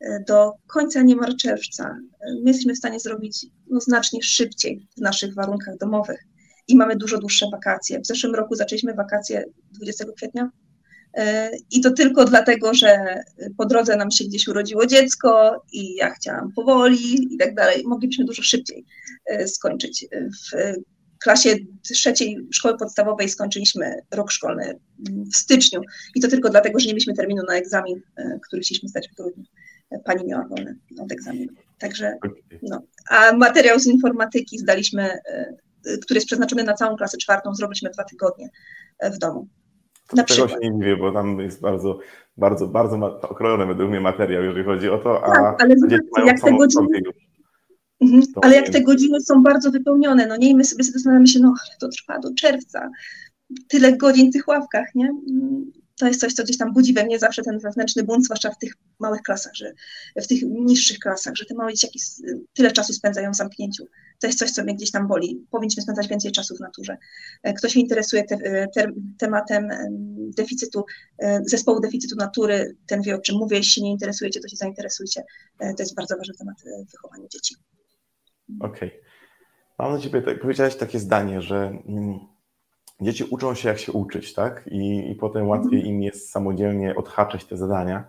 [0.00, 5.00] e, do końca niemal czerwca, e, my jesteśmy w stanie zrobić no, znacznie szybciej w
[5.00, 6.24] naszych warunkach domowych
[6.68, 8.00] i mamy dużo dłuższe wakacje.
[8.00, 10.50] W zeszłym roku zaczęliśmy wakacje 20 kwietnia
[11.14, 13.22] e, i to tylko dlatego, że
[13.56, 17.82] po drodze nam się gdzieś urodziło dziecko i ja chciałam powoli i tak dalej.
[17.86, 18.84] Moglibyśmy dużo szybciej
[19.46, 20.06] skończyć.
[20.12, 20.74] W
[21.18, 24.78] klasie trzeciej szkoły podstawowej skończyliśmy rok szkolny
[25.32, 25.80] w styczniu
[26.14, 29.14] i to tylko dlatego, że nie mieliśmy terminu na egzamin, e, który chcieliśmy zdać w
[29.14, 29.44] grudniu.
[30.04, 31.52] Pani miała wolny od egzaminu.
[31.78, 32.18] Także,
[32.62, 32.82] no.
[33.10, 35.54] A materiał z informatyki zdaliśmy, e,
[36.02, 38.48] który jest przeznaczony na całą klasę czwartą, zrobiliśmy dwa tygodnie
[38.98, 39.48] e, w domu.
[40.12, 40.62] Na tego przykład.
[40.62, 41.98] się nie dziwię, bo tam jest bardzo,
[42.36, 46.40] bardzo, bardzo okrojony według mnie materiał, jeżeli chodzi o to, a tak, ale zobaczcie, jak
[46.40, 47.00] te godziny,
[48.00, 48.22] Mhm.
[48.42, 51.48] Ale jak te godziny są bardzo wypełnione, no nie, i my sobie zastanawiamy się, no
[51.48, 52.90] ale to trwa do czerwca,
[53.68, 55.10] tyle godzin w tych ławkach, nie?
[55.98, 58.58] To jest coś, co gdzieś tam budzi we mnie zawsze ten wewnętrzny bunt, zwłaszcza w
[58.58, 59.72] tych małych klasach, że
[60.16, 62.00] w tych niższych klasach, że te małe dzieciaki
[62.52, 63.84] tyle czasu spędzają w zamknięciu.
[64.20, 65.46] To jest coś, co mnie gdzieś tam boli.
[65.50, 66.96] Powinniśmy spędzać więcej czasu w naturze.
[67.42, 69.68] E, kto się interesuje te, e, te, tematem
[70.36, 70.84] deficytu,
[71.18, 73.56] e, zespołu deficytu natury, ten wie o czym mówię.
[73.56, 75.22] Jeśli nie interesujecie, to się zainteresujcie.
[75.58, 76.56] To jest bardzo ważny temat
[76.92, 77.54] wychowania dzieci.
[78.60, 78.88] Okej.
[78.88, 79.00] Okay.
[79.78, 82.18] Mam na ciebie, tak, powiedziałeś takie zdanie, że mm,
[83.00, 84.64] dzieci uczą się jak się uczyć, tak?
[84.66, 88.04] I, i potem łatwiej im jest samodzielnie odhaczać te zadania.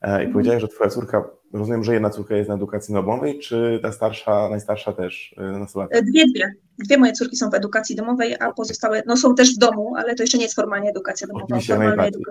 [0.00, 0.32] E, I mhm.
[0.32, 4.48] powiedziałeś, że twoja córka, rozumiem, że jedna córka jest na edukacji domowej, czy ta starsza,
[4.48, 5.98] najstarsza też e, nastolatka?
[5.98, 6.54] E, dwie, dwie.
[6.78, 10.14] Dwie moje córki są w edukacji domowej, a pozostałe, no są też w domu, ale
[10.14, 11.44] to jeszcze nie jest formalnie edukacja domowa.
[11.44, 12.22] Oczywiście najbardziej.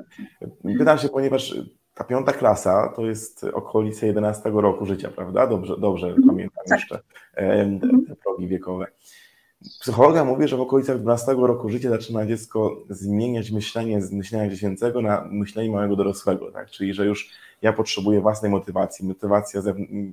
[0.78, 1.56] Pytam się, ponieważ
[2.00, 5.48] ta piąta klasa to jest okolice 11 roku życia, prawda?
[5.48, 6.28] Dobrze, dobrze mhm.
[6.28, 6.80] pamiętam tak.
[6.80, 7.00] jeszcze
[8.08, 8.88] te progi wiekowe.
[9.82, 15.02] Psychologa mówi, że w okolicach 12 roku życia zaczyna dziecko zmieniać myślenie z myślenia dziecięcego
[15.02, 16.70] na myślenie małego dorosłego, tak?
[16.70, 17.30] Czyli, że już
[17.62, 19.08] ja potrzebuję własnej motywacji.
[19.08, 19.62] Motywacja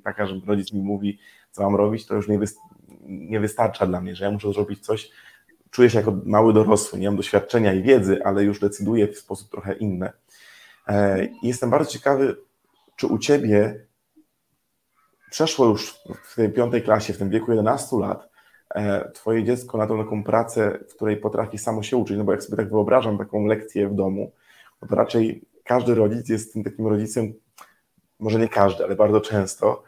[0.05, 1.18] taka, że rodzic mi mówi,
[1.51, 2.38] co mam robić, to już nie,
[3.07, 5.11] nie wystarcza dla mnie, że ja muszę zrobić coś,
[5.70, 9.51] czuję się jako mały dorosły, nie mam doświadczenia i wiedzy, ale już decyduję w sposób
[9.51, 10.11] trochę inny.
[10.88, 12.37] E, jestem bardzo ciekawy,
[12.96, 13.87] czy u Ciebie
[15.31, 15.94] przeszło już
[16.25, 18.29] w tej piątej klasie, w tym wieku 11 lat,
[18.75, 22.33] e, Twoje dziecko na tą taką pracę, w której potrafi samo się uczyć, no bo
[22.33, 24.33] jak sobie tak wyobrażam taką lekcję w domu,
[24.83, 27.33] no to raczej każdy rodzic jest tym takim rodzicem,
[28.18, 29.83] może nie każdy, ale bardzo często,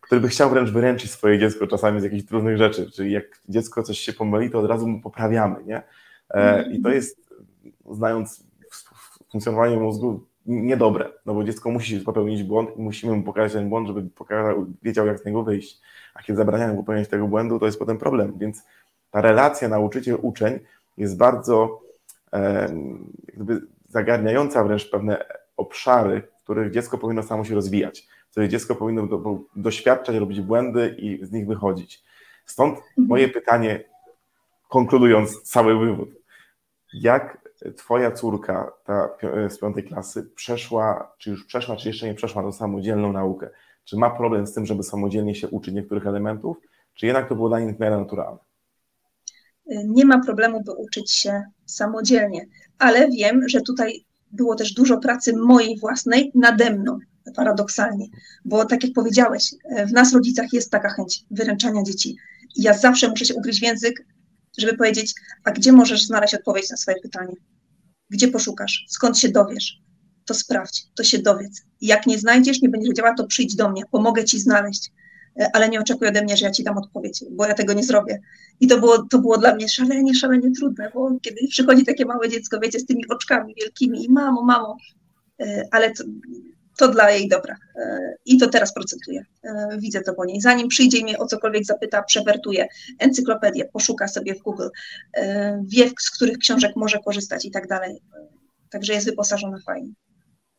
[0.00, 3.82] który by chciał wręcz wyręczyć swoje dziecko czasami z jakichś trudnych rzeczy, czyli jak dziecko
[3.82, 5.82] coś się pomyli, to od razu mu poprawiamy, nie?
[6.30, 7.34] E, I to jest,
[7.90, 8.44] znając
[9.30, 13.88] funkcjonowanie mózgu, niedobre, no bo dziecko musi popełnić błąd i musimy mu pokazać ten błąd,
[13.88, 15.80] żeby pokazał, wiedział, jak z niego wyjść.
[16.14, 18.38] A kiedy zabraniamy popełniać tego błędu, to jest potem problem.
[18.38, 18.62] Więc
[19.10, 20.58] ta relacja nauczyciel-uczeń
[20.96, 21.80] jest bardzo
[22.32, 22.74] e,
[23.34, 25.24] jakby zagarniająca wręcz pewne
[25.56, 30.40] obszary, w których dziecko powinno samo się rozwijać, w których dziecko powinno do, doświadczać, robić
[30.40, 32.02] błędy i z nich wychodzić.
[32.46, 33.08] Stąd mhm.
[33.08, 33.84] moje pytanie,
[34.68, 36.10] konkludując cały wywód.
[36.94, 37.41] Jak
[37.76, 39.08] twoja córka, ta
[39.48, 43.50] z piątej klasy, przeszła, czy już przeszła, czy jeszcze nie przeszła tą samodzielną naukę?
[43.84, 46.56] Czy ma problem z tym, żeby samodzielnie się uczyć niektórych elementów,
[46.94, 48.38] czy jednak to było dla miarę naturalne?
[49.84, 52.46] Nie ma problemu, by uczyć się samodzielnie,
[52.78, 56.98] ale wiem, że tutaj było też dużo pracy mojej własnej nade mną,
[57.36, 58.06] paradoksalnie,
[58.44, 59.54] bo tak jak powiedziałeś,
[59.88, 62.16] w nas rodzicach jest taka chęć wyręczania dzieci.
[62.56, 64.06] I ja zawsze muszę się ugryźć w język,
[64.58, 67.34] żeby powiedzieć, a gdzie możesz znaleźć odpowiedź na swoje pytanie?
[68.12, 68.84] Gdzie poszukasz?
[68.88, 69.78] Skąd się dowiesz?
[70.24, 71.62] To sprawdź, to się dowiedz.
[71.80, 74.90] Jak nie znajdziesz, nie będziesz wiedziała, to przyjdź do mnie, pomogę ci znaleźć.
[75.52, 78.20] ale nie oczekuj ode mnie, że ja ci dam odpowiedź, bo ja tego nie zrobię.
[78.60, 82.28] I to było, to było dla mnie szalenie, szalenie trudne, bo kiedy przychodzi takie małe
[82.28, 84.76] dziecko, wiecie, z tymi oczkami wielkimi i mamo, mamo,
[85.70, 86.04] ale to,
[86.82, 87.56] to dla jej dobra.
[87.76, 89.24] E, I to teraz procentuję.
[89.44, 90.40] E, widzę to po niej.
[90.40, 92.68] Zanim przyjdzie i mnie o cokolwiek zapyta, przewertuje
[92.98, 94.68] encyklopedię, poszuka sobie w Google,
[95.16, 98.02] e, wie, z których książek może korzystać i tak dalej.
[98.70, 99.92] Także jest wyposażona fajnie.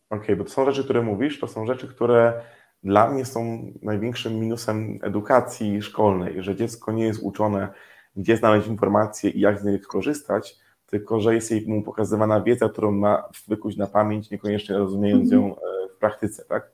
[0.10, 2.42] Okej, okay, bo to są rzeczy, które mówisz, to są rzeczy, które
[2.84, 7.68] dla mnie są największym minusem edukacji szkolnej, że dziecko nie jest uczone,
[8.16, 10.56] gdzie znaleźć informacje i jak z nich korzystać,
[10.86, 15.46] tylko że jest jej mu pokazywana wiedza, którą ma wykuć na pamięć, niekoniecznie rozumiejąc ją
[15.46, 15.73] mhm
[16.04, 16.72] praktyce, tak?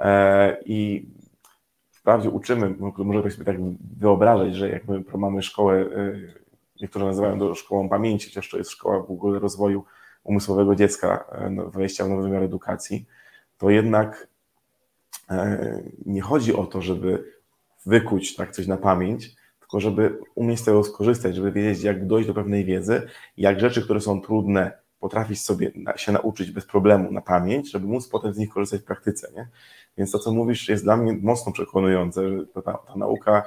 [0.00, 1.06] E, I
[1.90, 3.56] wprawdzie uczymy, może sobie tak
[3.98, 6.12] wyobrażać, że jak my mamy szkołę, e,
[6.80, 9.84] niektórzy nazywają to szkołą pamięci, chociaż to jest szkoła w ogóle rozwoju
[10.24, 13.06] umysłowego dziecka, e, no, wejścia w nowy wymiar edukacji,
[13.58, 14.28] to jednak
[16.06, 17.24] nie chodzi o to, żeby
[17.86, 22.28] wykuć tak coś na pamięć, tylko żeby umieć z tego skorzystać, żeby wiedzieć, jak dojść
[22.28, 27.20] do pewnej wiedzy, jak rzeczy, które są trudne, potrafić sobie się nauczyć bez problemu na
[27.20, 29.32] pamięć, żeby móc potem z nich korzystać w praktyce.
[29.36, 29.48] Nie?
[29.98, 33.42] Więc to, co mówisz, jest dla mnie mocno przekonujące, że ta, ta nauka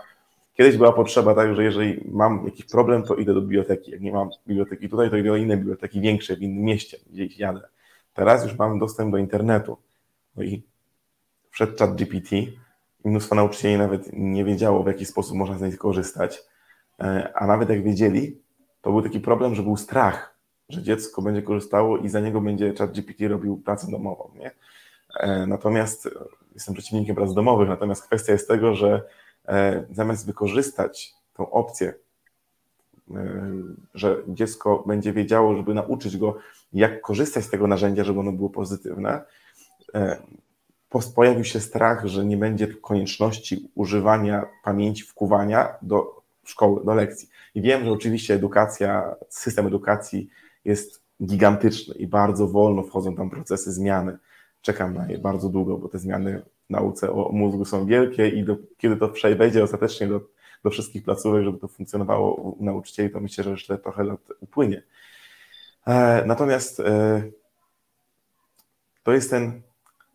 [0.53, 3.91] kiedyś była potrzeba tak, że jeżeli mam jakiś problem, to idę do biblioteki.
[3.91, 7.39] Jak nie mam biblioteki tutaj, to idę do innej biblioteki większej, w innym mieście, gdzieś
[7.39, 7.61] jadę.
[8.13, 9.77] Teraz już mam dostęp do internetu.
[10.35, 10.63] No i
[11.51, 12.35] przed chat GPT
[13.05, 16.43] mnóstwo nauczycieli nawet nie wiedziało, w jaki sposób można z niej korzystać.
[16.99, 18.41] E, a nawet jak wiedzieli,
[18.81, 20.30] to był taki problem, że był strach,
[20.71, 24.31] że dziecko będzie korzystało i za niego będzie ChatGPT robił pracę domową.
[24.35, 24.51] Nie?
[25.19, 26.09] E, natomiast e,
[26.53, 29.01] jestem przeciwnikiem prac domowych, natomiast kwestia jest tego, że
[29.47, 31.93] e, zamiast wykorzystać tą opcję,
[33.93, 36.37] że dziecko będzie wiedziało, żeby nauczyć go,
[36.73, 39.21] jak korzystać z tego narzędzia, żeby ono było pozytywne,
[41.15, 47.29] pojawił się strach, że nie będzie konieczności używania pamięci, wkuwania do szkoły, do lekcji.
[47.55, 50.29] I wiem, że oczywiście edukacja, system edukacji
[50.65, 54.17] jest gigantyczny i bardzo wolno wchodzą tam procesy zmiany.
[54.61, 58.43] Czekam na je bardzo długo, bo te zmiany w nauce o mózgu są wielkie i
[58.43, 60.21] do, kiedy to wejdzie ostatecznie do,
[60.63, 64.83] do wszystkich placówek, żeby to funkcjonowało u nauczycieli, to myślę, że jeszcze trochę lat upłynie.
[65.87, 67.23] E, natomiast e,
[69.03, 69.61] to jest ten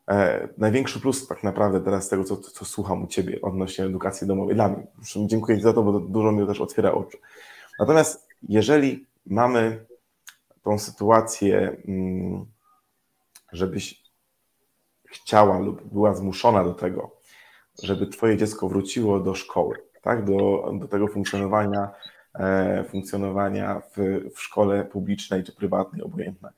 [0.09, 4.54] e, największy plus tak naprawdę teraz tego, co, co słucham u Ciebie odnośnie edukacji domowej.
[4.54, 4.87] Dla mnie.
[5.26, 7.18] Dziękuję za to, bo to dużo mi też otwiera oczy.
[7.78, 9.87] Natomiast jeżeli mamy
[10.66, 12.46] tą sytuację, mm,
[13.52, 14.02] żebyś
[15.05, 17.11] chciała lub była zmuszona do tego,
[17.83, 20.24] żeby Twoje dziecko wróciło do szkoły, tak?
[20.24, 21.90] do, do tego funkcjonowania,
[22.35, 23.96] e, funkcjonowania w,
[24.35, 26.48] w szkole publicznej czy prywatnej, obojętne.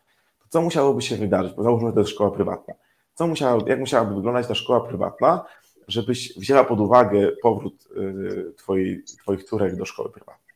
[0.40, 1.54] To co musiałoby się wydarzyć?
[1.54, 2.74] Bo załóżmy, że to jest szkoła prywatna.
[3.14, 5.44] Co musiała, jak musiałaby wyglądać ta szkoła prywatna,
[5.88, 8.54] żebyś wzięła pod uwagę powrót y,
[9.18, 10.54] Twoich córek do szkoły prywatnej?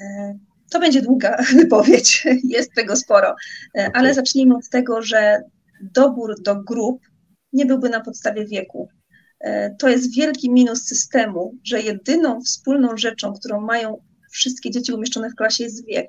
[0.00, 0.38] E,
[0.72, 3.34] to będzie długa wypowiedź, jest tego sporo,
[3.78, 5.42] e, ale zacznijmy od tego, że
[5.82, 7.00] dobór do grup
[7.52, 8.88] nie byłby na podstawie wieku.
[9.40, 15.30] E, to jest wielki minus systemu, że jedyną wspólną rzeczą, którą mają wszystkie dzieci umieszczone
[15.30, 16.06] w klasie jest wiek.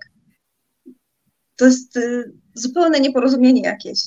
[1.56, 2.23] To jest e,
[2.54, 3.99] zupełne nieporozumienie jakieś.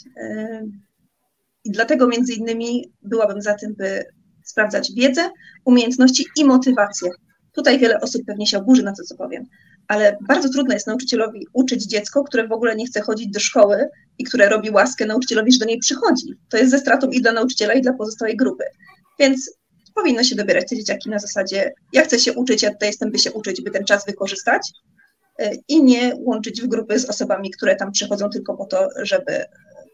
[1.65, 4.05] I dlatego między innymi byłabym za tym, by
[4.45, 5.31] sprawdzać wiedzę,
[5.65, 7.11] umiejętności i motywację.
[7.53, 9.47] Tutaj wiele osób pewnie się oburzy na to, co powiem,
[9.89, 13.89] ale bardzo trudno jest nauczycielowi uczyć dziecko, które w ogóle nie chce chodzić do szkoły
[14.19, 16.27] i które robi łaskę nauczycielowi, że do niej przychodzi.
[16.49, 18.65] To jest ze stratą i dla nauczyciela, i dla pozostałej grupy.
[19.19, 19.51] Więc
[19.95, 23.19] powinno się dobierać te dzieciaki na zasadzie, ja chcę się uczyć, ja tutaj jestem, by
[23.19, 24.71] się uczyć, by ten czas wykorzystać
[25.39, 29.45] e, i nie łączyć w grupy z osobami, które tam przychodzą tylko po to, żeby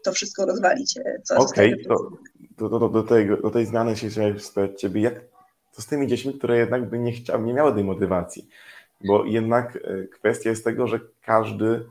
[0.03, 0.97] to wszystko rozwalić.
[0.97, 2.09] E, Okej, okay, to,
[2.57, 5.13] to, to, do, tej, do tej zmiany się chciałem spytać Ciebie, jak
[5.75, 8.47] to z tymi dziećmi, które jednak by nie chciały, nie miały tej motywacji?
[9.03, 11.85] Bo jednak e, kwestia jest tego, że każdy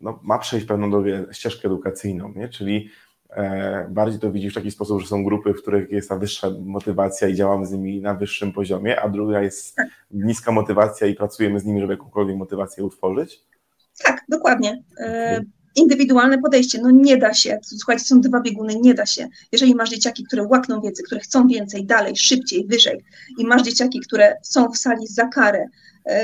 [0.00, 2.48] no, ma przejść pewną drogę, ścieżkę edukacyjną, nie?
[2.48, 2.90] czyli
[3.30, 6.50] e, bardziej to widzi w taki sposób, że są grupy, w których jest ta wyższa
[6.64, 9.88] motywacja i działamy z nimi na wyższym poziomie, a druga jest tak.
[10.10, 13.44] niska motywacja i pracujemy z nimi, żeby jakąkolwiek motywację utworzyć?
[14.02, 14.82] Tak, dokładnie.
[14.98, 15.40] E,
[15.76, 17.58] indywidualne podejście, no nie da się.
[17.62, 19.28] Słuchajcie, są dwa bieguny, nie da się.
[19.52, 23.04] Jeżeli masz dzieciaki, które łakną wiedzy, które chcą więcej, dalej, szybciej, wyżej
[23.38, 25.66] i masz dzieciaki, które są w sali za karę,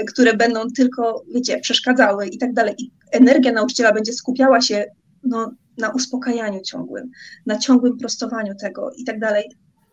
[0.09, 2.75] które będą tylko, wiecie, przeszkadzały i tak dalej.
[2.79, 4.85] I energia nauczyciela będzie skupiała się
[5.23, 7.11] no, na uspokajaniu ciągłym,
[7.47, 9.45] na ciągłym prostowaniu tego i tak dalej.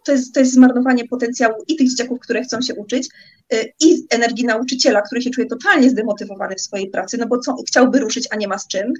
[0.05, 3.09] To jest, to jest zmarnowanie potencjału i tych dzieciaków, które chcą się uczyć,
[3.53, 7.55] e, i energii nauczyciela, który się czuje totalnie zdemotywowany w swojej pracy, no bo co,
[7.67, 8.93] chciałby ruszyć, a nie ma z czym.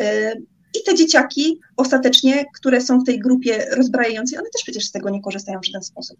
[0.00, 0.32] E,
[0.78, 5.10] I te dzieciaki ostatecznie, które są w tej grupie rozbrajającej, one też przecież z tego
[5.10, 6.18] nie korzystają w żaden sposób.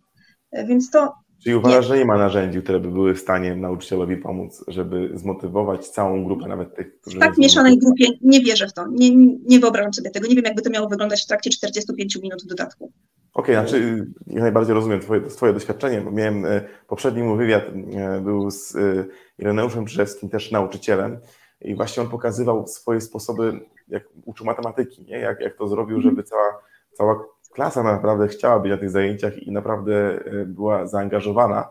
[0.53, 1.13] Więc to.
[1.43, 5.89] Czyli uważasz, że nie ma narzędzi, które by były w stanie nauczycielowi pomóc, żeby zmotywować
[5.89, 7.17] całą grupę, nawet tych, którzy.
[7.17, 8.87] W tak mieszanej grupie nie wierzę w to.
[8.87, 9.17] Nie,
[9.47, 10.29] nie wyobrażam sobie tego.
[10.29, 12.93] Nie wiem, jakby to miało wyglądać w trakcie 45 minut w dodatku.
[13.35, 17.65] Okej, okay, znaczy ja najbardziej rozumiem twoje, twoje doświadczenie, bo miałem e, poprzedni mój wywiad
[17.65, 19.05] e, był z e,
[19.39, 21.19] Ireneuszem Czyżewskim, też nauczycielem
[21.61, 25.19] i właśnie on pokazywał swoje sposoby, jak uczył matematyki, nie?
[25.19, 26.15] Jak, jak to zrobił, mhm.
[26.15, 26.63] żeby cała,
[26.93, 31.69] cała klasa naprawdę chciała być na tych zajęciach i naprawdę była zaangażowana.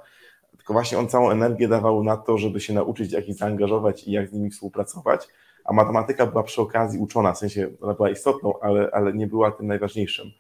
[0.57, 4.11] Tylko właśnie on całą energię dawał na to, żeby się nauczyć, jak ich zaangażować i
[4.11, 5.27] jak z nimi współpracować,
[5.65, 9.51] a matematyka była przy okazji uczona, w sensie ona była istotną, ale, ale nie była
[9.51, 10.32] tym najważniejszym.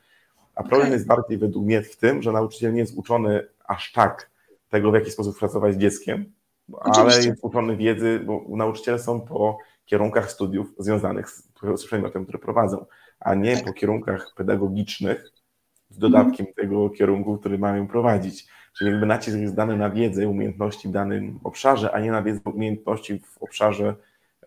[0.55, 0.93] A problem okay.
[0.93, 4.29] jest bardziej według mnie w tym, że nauczyciel nie jest uczony aż tak
[4.69, 6.33] tego, w jaki sposób pracować z dzieckiem,
[6.73, 7.01] Oczywiście.
[7.01, 11.43] ale jest uczony wiedzy, bo nauczyciele są po kierunkach studiów związanych z,
[11.75, 12.85] z przedmiotem, który prowadzą,
[13.19, 13.65] a nie tak.
[13.65, 15.31] po kierunkach pedagogicznych
[15.89, 16.53] z dodatkiem mm.
[16.53, 18.47] tego kierunku, który mają prowadzić.
[18.77, 22.41] Czyli jakby nacisk jest dany na wiedzę, umiejętności w danym obszarze, a nie na wiedzę,
[22.45, 23.95] umiejętności w obszarze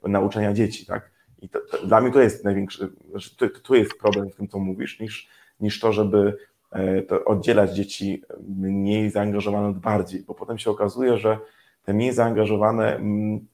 [0.02, 1.10] nauczania dzieci, tak?
[1.42, 4.48] I to, to, dla mnie to jest największy, znaczy to, to jest problem w tym,
[4.48, 5.28] co mówisz, niż
[5.62, 6.36] niż to, żeby
[6.70, 11.38] e, to oddzielać dzieci mniej zaangażowane od bardziej, bo potem się okazuje, że
[11.84, 13.46] te mniej zaangażowane mm,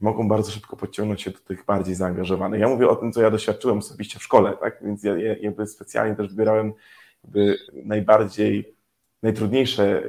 [0.00, 2.60] mogą bardzo szybko podciągnąć się do tych bardziej zaangażowanych.
[2.60, 4.78] Ja mówię o tym, co ja doświadczyłem osobiście w szkole, tak?
[4.82, 6.72] Więc ja jakby specjalnie też wybierałem
[7.24, 8.74] jakby najbardziej,
[9.22, 10.02] najtrudniejsze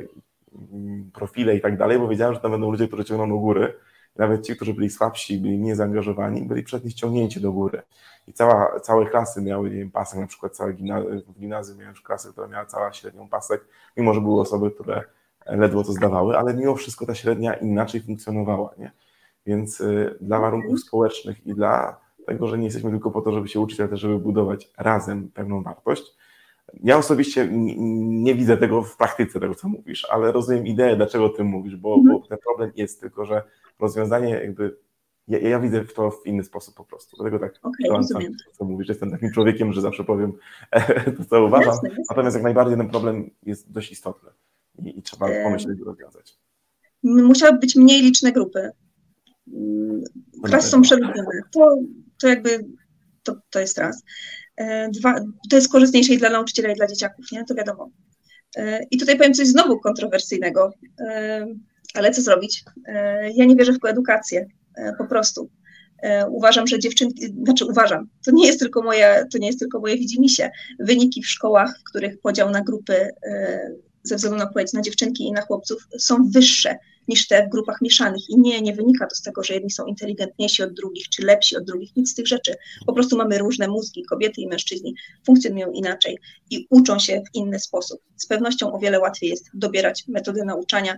[0.71, 3.73] mm, profile i tak dalej, bo wiedziałem, że tam będą ludzie, którzy ciągną do góry,
[4.15, 7.81] nawet ci, którzy byli słabsi, byli mniej zaangażowani, byli przed nich ciągnięci do góry.
[8.27, 11.95] I cała, całe klasy miały, nie wiem, pasek, na przykład całe gimnazjum, w gimnazjum miałem
[12.03, 13.65] klasę, która miała cała średnią pasek,
[13.97, 15.03] mimo że były osoby, które
[15.45, 18.91] ledwo to zdawały, ale mimo wszystko ta średnia inaczej funkcjonowała, nie?
[19.45, 23.47] Więc y, dla warunków społecznych i dla tego, że nie jesteśmy tylko po to, żeby
[23.47, 26.15] się uczyć, ale też, żeby budować razem pewną wartość.
[26.83, 27.75] Ja osobiście nie,
[28.23, 31.75] nie widzę tego w praktyce, tego co mówisz, ale rozumiem ideę, dlaczego o tym mówisz,
[31.75, 32.21] bo, bo mhm.
[32.29, 33.43] ten problem jest tylko, że
[33.79, 34.77] rozwiązanie jakby
[35.29, 37.17] ja, ja, widzę to w inny sposób po prostu.
[37.17, 40.33] Dlatego tak okay, to, co mówisz, jestem takim człowiekiem, że zawsze powiem
[41.17, 41.67] to, co uważam.
[41.67, 42.03] Jasne, jasne.
[42.09, 44.29] Natomiast jak najbardziej ten problem jest dość istotny
[44.79, 46.37] i, i trzeba pomyśleć, jak go rozwiązać.
[47.03, 48.71] Musiały być mniej liczne grupy.
[49.53, 50.03] Mm,
[50.43, 51.41] klasy są przewidziane.
[51.53, 51.77] To,
[52.21, 52.65] to jakby
[53.23, 54.03] to, to jest raz.
[54.57, 55.15] E, dwa,
[55.49, 57.45] to jest korzystniejsze i dla nauczyciela, i dla dzieciaków, nie?
[57.45, 57.89] To wiadomo.
[58.57, 60.73] E, I tutaj powiem coś znowu kontrowersyjnego.
[60.99, 61.45] E,
[61.93, 62.63] ale co zrobić?
[63.35, 64.47] Ja nie wierzę w koedukację,
[64.97, 65.49] po prostu.
[66.29, 69.97] Uważam, że dziewczynki, znaczy uważam, to nie jest tylko moje, to nie jest tylko moje
[69.97, 70.51] widzimisię.
[70.79, 73.09] Wyniki w szkołach, w których podział na grupy
[74.03, 76.75] ze względu na płeć, na dziewczynki i na chłopców są wyższe
[77.07, 78.29] niż te w grupach mieszanych.
[78.29, 81.57] I nie, nie wynika to z tego, że jedni są inteligentniejsi od drugich, czy lepsi
[81.57, 82.55] od drugich, nic z tych rzeczy.
[82.85, 84.95] Po prostu mamy różne mózgi, kobiety i mężczyźni
[85.25, 86.17] funkcjonują inaczej
[86.49, 88.01] i uczą się w inny sposób.
[88.17, 90.95] Z pewnością o wiele łatwiej jest dobierać metody nauczania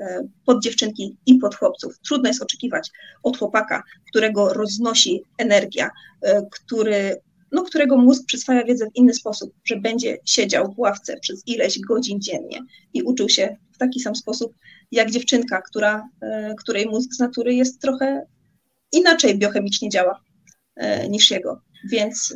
[0.00, 1.98] E, pod dziewczynki i pod chłopców.
[1.98, 2.90] Trudno jest oczekiwać
[3.22, 5.90] od chłopaka, którego roznosi energia,
[6.22, 7.20] e, który,
[7.52, 11.80] no, którego mózg przyswaja wiedzę w inny sposób, że będzie siedział w ławce przez ileś
[11.80, 12.60] godzin dziennie
[12.94, 14.54] i uczył się w taki sam sposób
[14.92, 18.26] jak dziewczynka, która, e, której mózg z natury jest trochę
[18.92, 20.20] inaczej biochemicznie działa
[21.08, 21.60] niż jego.
[21.90, 22.34] Więc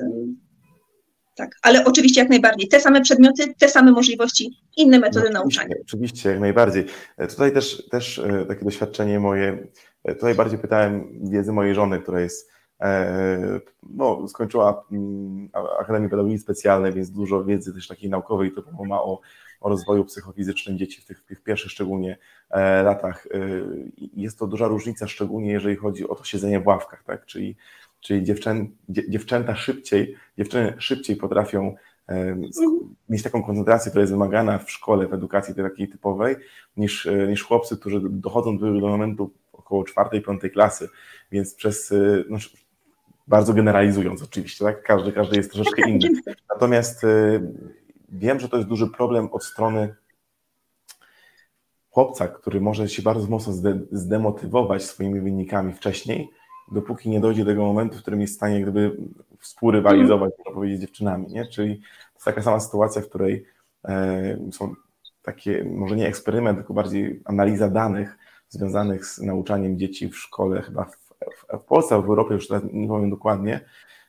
[1.36, 2.68] tak, ale oczywiście jak najbardziej.
[2.68, 5.74] Te same przedmioty, te same możliwości, inne metody no, nauczania.
[5.82, 6.86] Oczywiście, jak najbardziej.
[7.16, 9.68] E, tutaj też, też e, takie doświadczenie moje,
[10.04, 12.50] e, tutaj bardziej pytałem wiedzy mojej żony, która jest,
[13.83, 15.49] no, skończyła mm,
[15.81, 19.20] Akademię Pedagogiki Specjalnej, więc dużo wiedzy też takiej naukowej to ma o,
[19.61, 22.18] o rozwoju psychofizycznym dzieci w tych, tych pierwszych szczególnie
[22.85, 23.29] latach.
[24.16, 27.27] Jest to duża różnica, szczególnie jeżeli chodzi o to siedzenie w ławkach, tak?
[27.27, 27.57] czyli
[28.01, 31.75] czyli dziewczę, dziewczęta szybciej, dziewczyny szybciej potrafią
[33.09, 36.37] mieć taką koncentrację, która jest wymagana w szkole, w edukacji takiej typowej,
[36.77, 40.89] niż, e, niż chłopcy, którzy dochodzą do, do momentu około czwartej, piątej klasy,
[41.33, 42.39] więc przez, e, no,
[43.27, 44.83] bardzo generalizując oczywiście, tak?
[44.83, 46.09] Każdy, każdy jest troszeczkę tak, inny.
[46.51, 47.41] Natomiast e,
[48.09, 49.95] wiem, że to jest duży problem od strony
[51.91, 53.53] chłopca, który może się bardzo mocno
[53.93, 56.29] zdemotywować swoimi wynikami wcześniej,
[56.72, 58.97] dopóki nie dojdzie do tego momentu, w którym jest w stanie gdyby
[59.39, 60.39] współrywalizować, mm.
[60.39, 61.47] można powiedzieć, dziewczynami, nie?
[61.47, 63.45] Czyli to jest taka sama sytuacja, w której
[63.85, 64.75] e, są
[65.22, 68.18] takie, może nie eksperyment, tylko bardziej analiza danych
[68.49, 71.03] związanych z nauczaniem dzieci w szkole, chyba w,
[71.36, 73.60] w, w Polsce, w Europie, już teraz nie powiem dokładnie,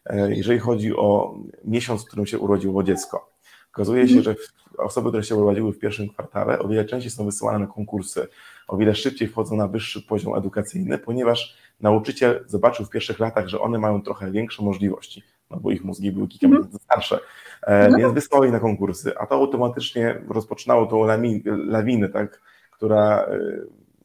[0.05, 3.31] e, jeżeli chodzi o miesiąc, w którym się urodziło dziecko.
[3.73, 4.23] Okazuje się, mhm.
[4.23, 4.43] że
[4.77, 8.27] osoby, które się urodziły w pierwszym kwartale, o wiele częściej są wysyłane na konkursy,
[8.67, 13.59] o wiele szybciej wchodzą na wyższy poziom edukacyjny, ponieważ nauczyciel zobaczył w pierwszych latach, że
[13.59, 16.69] one mają trochę większe możliwości no bo ich mózgi były kilka mm.
[16.81, 17.19] starsze,
[17.63, 17.97] e, no.
[17.97, 21.05] więc wysłali na konkursy, a to automatycznie rozpoczynało tą
[21.45, 22.41] lawinę, tak,
[22.71, 23.39] która e,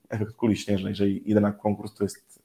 [0.08, 2.39] efekt kuli śnieżnej, jeżeli idę na konkurs, to jest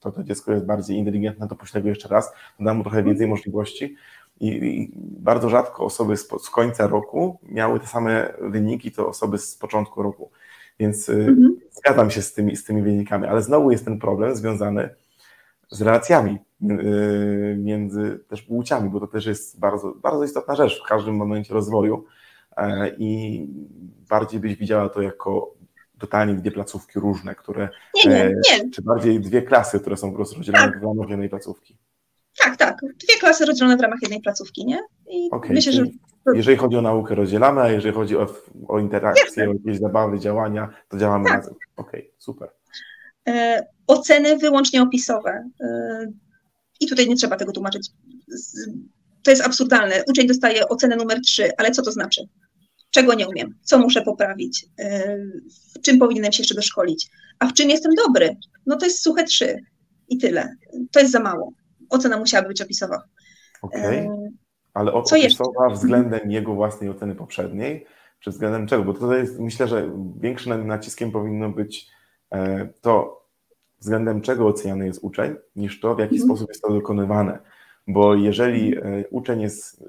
[0.00, 3.26] to, to dziecko jest bardziej inteligentne, to poślę go jeszcze raz, dam mu trochę więcej
[3.26, 3.96] możliwości,
[4.40, 9.38] i, i bardzo rzadko osoby z, z, końca roku miały te same wyniki, to osoby
[9.38, 10.30] z początku roku.
[10.80, 11.56] Więc y, mhm.
[11.70, 14.90] zgadzam się z tymi, z tymi wynikami, ale znowu jest ten problem związany
[15.70, 20.88] z relacjami y, między też płciami, bo to też jest bardzo, bardzo istotna rzecz w
[20.88, 22.04] każdym momencie rozwoju
[22.56, 23.46] e, i
[24.08, 25.54] bardziej byś widziała to jako
[25.98, 27.68] totalnie dwie placówki różne, które.
[27.94, 28.70] Nie, nie, e, nie.
[28.70, 30.80] Czy bardziej dwie klasy, które są po prostu rozdzielone tak.
[30.80, 31.76] w ramach jednej placówki.
[32.38, 32.80] Tak, tak.
[32.80, 34.80] Dwie klasy rozdzielone w ramach jednej placówki, nie?
[35.10, 35.84] I okay, myślę, że.
[36.34, 38.34] Jeżeli chodzi o naukę, rozdzielamy, a jeżeli chodzi o,
[38.68, 41.34] o interakcję, o jakieś zabawy, działania, to działamy tak.
[41.34, 41.54] razem.
[41.76, 42.48] Okej, okay, super.
[43.28, 45.50] E, oceny wyłącznie opisowe.
[45.60, 46.06] E,
[46.80, 47.90] I tutaj nie trzeba tego tłumaczyć.
[49.22, 50.02] To jest absurdalne.
[50.08, 52.28] Uczeń dostaje ocenę numer 3, ale co to znaczy?
[52.90, 53.54] Czego nie umiem?
[53.62, 54.66] Co muszę poprawić?
[54.78, 55.16] E,
[55.74, 57.08] w czym powinienem się jeszcze doszkolić?
[57.38, 58.36] A w czym jestem dobry?
[58.66, 59.56] No to jest suche 3
[60.08, 60.54] i tyle.
[60.92, 61.52] To jest za mało
[61.88, 63.02] ocena musiałaby być opisowa.
[63.62, 64.32] Okej, okay.
[64.74, 65.44] ale Co opisowa jeszcze?
[65.72, 67.86] względem jego własnej oceny poprzedniej,
[68.20, 68.84] czy względem czego?
[68.84, 71.86] Bo to jest, myślę, że większym naciskiem powinno być
[72.32, 73.24] e, to,
[73.80, 76.28] względem czego oceniany jest uczeń, niż to, w jaki mm.
[76.28, 77.38] sposób jest to dokonywane.
[77.86, 79.84] Bo jeżeli e, uczeń jest.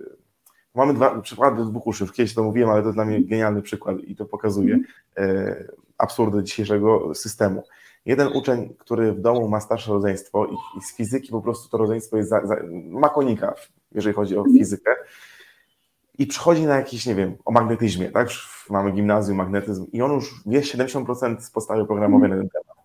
[0.75, 2.07] Mamy dwa przykłady dwóch uszy.
[2.07, 4.79] Kiedyś to mówiłem, ale to dla mnie genialny przykład i to pokazuje
[5.15, 5.55] mm.
[5.97, 7.63] absurdy dzisiejszego systemu.
[8.05, 11.77] Jeden uczeń, który w domu ma starsze rodzeństwo i, i z fizyki po prostu to
[11.77, 12.55] rodzeństwo jest za, za,
[12.89, 13.53] ma konika,
[13.91, 14.95] jeżeli chodzi o fizykę,
[16.19, 18.29] i przychodzi na jakiś, nie wiem, o magnetyzmie, tak?
[18.69, 22.78] Mamy gimnazjum, magnetyzm i on już wie 70% z podstawy programowej na ten temat.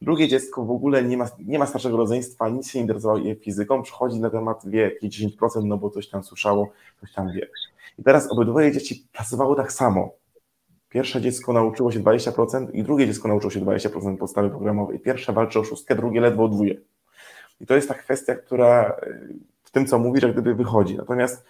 [0.00, 3.82] Drugie dziecko w ogóle nie ma, nie ma starszego rodzeństwa, nic się nie interesowało fizyką,
[3.82, 7.48] przychodzi na temat, wie jakieś 10%, no bo coś tam słyszało, coś tam wie.
[7.98, 10.10] I teraz obydwoje dzieci pracowały tak samo.
[10.88, 15.00] Pierwsze dziecko nauczyło się 20% i drugie dziecko nauczyło się 20% podstawy programowej.
[15.00, 16.80] Pierwsze walczy o szóstkę, drugie ledwo o dwóje.
[17.60, 20.96] I to jest ta kwestia, która y, w tym, co mówisz, jak gdyby wychodzi.
[20.96, 21.44] Natomiast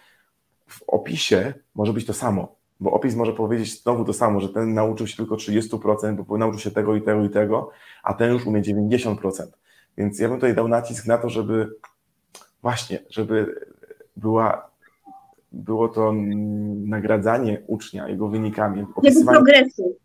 [0.67, 4.73] w opisie może być to samo, bo opis może powiedzieć znowu to samo, że ten
[4.73, 7.69] nauczył się tylko 30%, bo nauczył się tego i tego i tego,
[8.03, 9.15] a ten już umie 90%.
[9.97, 11.69] Więc ja bym tutaj dał nacisk na to, żeby
[12.61, 13.55] właśnie, żeby
[14.17, 14.69] była
[15.51, 16.13] było to
[16.85, 18.85] nagradzanie ucznia jego wynikami.
[19.03, 19.97] Jego progresu.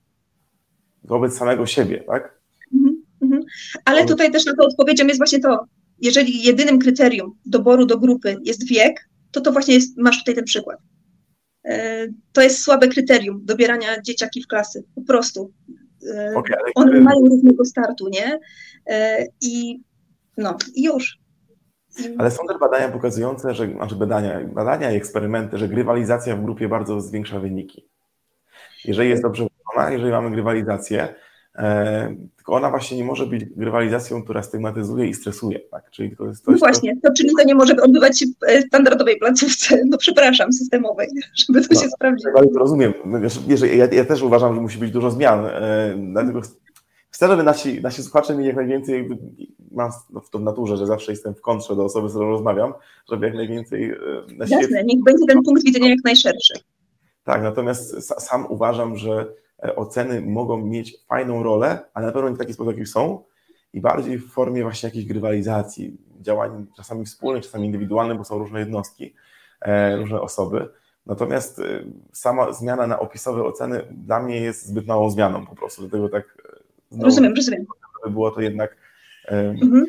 [1.05, 2.41] Wobec samego siebie, tak?
[2.75, 3.43] Mhm, mhm.
[3.85, 5.65] Ale tutaj też na to odpowiedzią jest właśnie to,
[6.01, 10.45] jeżeli jedynym kryterium doboru do grupy jest wiek, to to właśnie jest, masz tutaj ten
[10.45, 10.79] przykład.
[12.33, 15.53] To jest słabe kryterium dobierania dzieciaki w klasy, po prostu.
[16.15, 18.41] E, okay, One mają równego startu, nie?
[18.87, 19.81] E, I
[20.37, 21.19] no, i już.
[22.19, 26.69] Ale są też badania pokazujące, że, znaczy badania, badania i eksperymenty, że grywalizacja w grupie
[26.69, 27.89] bardzo zwiększa wyniki.
[28.85, 31.15] Jeżeli jest dobrze wykonana, jeżeli mamy grywalizację,
[32.37, 35.61] tylko ona właśnie nie może być grywalizacją, która stygmatyzuje i stresuje.
[35.71, 35.91] Tak?
[35.91, 39.17] Czyli to jest coś, no właśnie, to, czyli to nie może odbywać się w standardowej
[39.17, 41.09] placówce, no przepraszam, systemowej,
[41.49, 42.41] żeby to no, się sprawdziło.
[42.55, 42.93] Rozumiem.
[43.77, 46.41] Ja, ja, też uważam, że musi być dużo zmian, e, dlatego
[47.11, 49.09] chcę, żeby nasi, nasi słuchacze mieli jak najwięcej,
[49.71, 49.91] mam
[50.31, 52.73] to w naturze, że zawsze jestem w kontrze do osoby, z którą rozmawiam,
[53.11, 53.97] żeby jak najwięcej e,
[54.35, 54.57] świecie...
[54.63, 56.55] Jasne, niech będzie ten punkt widzenia jak najszerszy.
[57.25, 59.27] Tak, natomiast sam uważam, że e,
[59.77, 63.25] oceny mogą mieć fajną rolę, ale na pewno nie w taki sposób, jaki są
[63.73, 68.61] i bardziej w formie właśnie jakiejś grywalizacji, działań czasami wspólnych, czasami indywidualnych, bo są różne
[68.61, 69.15] jednostki,
[69.61, 70.69] e, różne osoby.
[71.07, 71.61] Natomiast
[72.13, 76.25] sama zmiana na opisowe oceny dla mnie jest zbyt małą zmianą po prostu, dlatego tak
[76.91, 77.67] Znowu, rozumiem, rozumiem.
[78.11, 78.77] Było to jednak.
[79.29, 79.85] Mhm.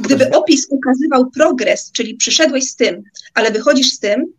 [0.00, 3.02] Gdyby opis ukazywał progres, czyli przyszedłeś z tym,
[3.34, 4.32] ale wychodzisz z tym,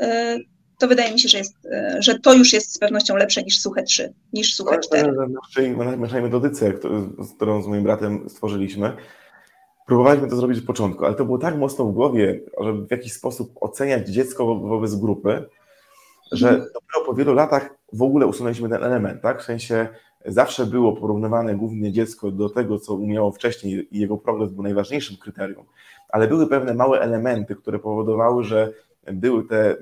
[0.00, 0.38] e,
[0.78, 3.60] to wydaje mi się, że, jest, e, że to już jest z pewnością lepsze niż
[3.60, 5.12] suche 3, niż suche 4.
[5.76, 6.72] W naszej metodyce,
[7.36, 8.96] którą z moim bratem stworzyliśmy,
[9.86, 13.12] próbowaliśmy to zrobić od początku, ale to było tak mocno w głowie, żeby w jakiś
[13.12, 15.44] sposób oceniać dziecko wobec grupy,
[16.32, 16.70] że mhm.
[16.74, 19.42] dopiero po wielu latach w ogóle usunęliśmy ten element, tak?
[19.42, 19.88] W sensie
[20.26, 25.16] zawsze było porównywane głównie dziecko do tego, co umiało wcześniej i jego progres był najważniejszym
[25.16, 25.64] kryterium,
[26.08, 28.72] ale były pewne małe elementy, które powodowały, że
[29.12, 29.76] były te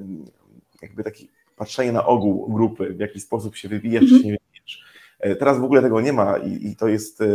[0.85, 1.25] jakby takie
[1.57, 4.21] patrzenie na ogół grupy, w jaki sposób się wywijasz, mhm.
[4.21, 4.85] czy nie wywijasz.
[5.21, 7.27] E, teraz w ogóle tego nie ma i, i to jest, e,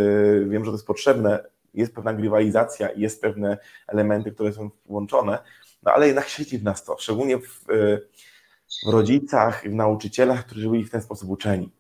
[0.49, 1.43] wiem, że to jest potrzebne,
[1.73, 5.39] jest pewna grywalizacja jest pewne elementy, które są włączone,
[5.83, 7.99] no ale jednak siedzi w nas to, szczególnie w, e,
[8.87, 11.71] w rodzicach, w nauczycielach, którzy byli w ten sposób uczeni.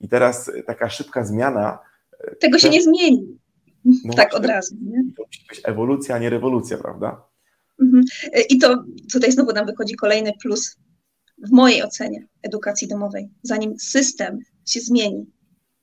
[0.00, 1.78] I teraz taka szybka zmiana.
[2.40, 3.38] Tego się nie zmieni.
[4.04, 4.76] No tak od razu.
[4.82, 5.02] Nie?
[5.16, 7.22] To musi być ewolucja, a nie rewolucja, prawda?
[7.80, 8.04] Mhm.
[8.48, 10.76] I to tutaj znowu nam wychodzi kolejny plus
[11.38, 13.30] w mojej ocenie edukacji domowej.
[13.42, 15.26] Zanim system się zmieni,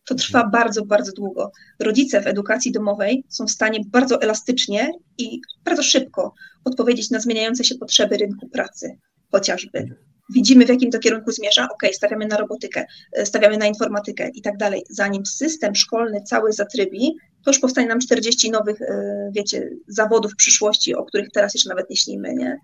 [0.06, 0.52] to trwa mhm.
[0.52, 1.52] bardzo, bardzo długo.
[1.80, 6.34] Rodzice w edukacji domowej są w stanie bardzo elastycznie i bardzo szybko
[6.66, 8.98] odpowiedzieć na zmieniające się potrzeby rynku pracy,
[9.32, 9.96] chociażby.
[10.34, 14.42] Widzimy, w jakim to kierunku zmierza, ok, stawiamy na robotykę, e, stawiamy na informatykę i
[14.42, 14.84] tak dalej.
[14.90, 20.96] Zanim system szkolny cały zatrybi, to już powstanie nam 40 nowych, e, wiecie, zawodów przyszłości,
[20.96, 22.58] o których teraz jeszcze nawet nie śnimy, nie?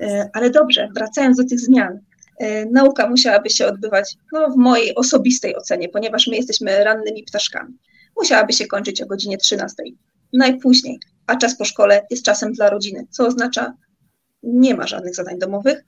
[0.00, 1.98] E, ale dobrze, wracając do tych zmian,
[2.70, 7.78] nauka musiałaby się odbywać no, w mojej osobistej ocenie, ponieważ my jesteśmy rannymi ptaszkami.
[8.16, 9.82] Musiałaby się kończyć o godzinie 13,
[10.32, 13.74] najpóźniej, a czas po szkole jest czasem dla rodziny, co oznacza,
[14.42, 15.84] nie ma żadnych zadań domowych.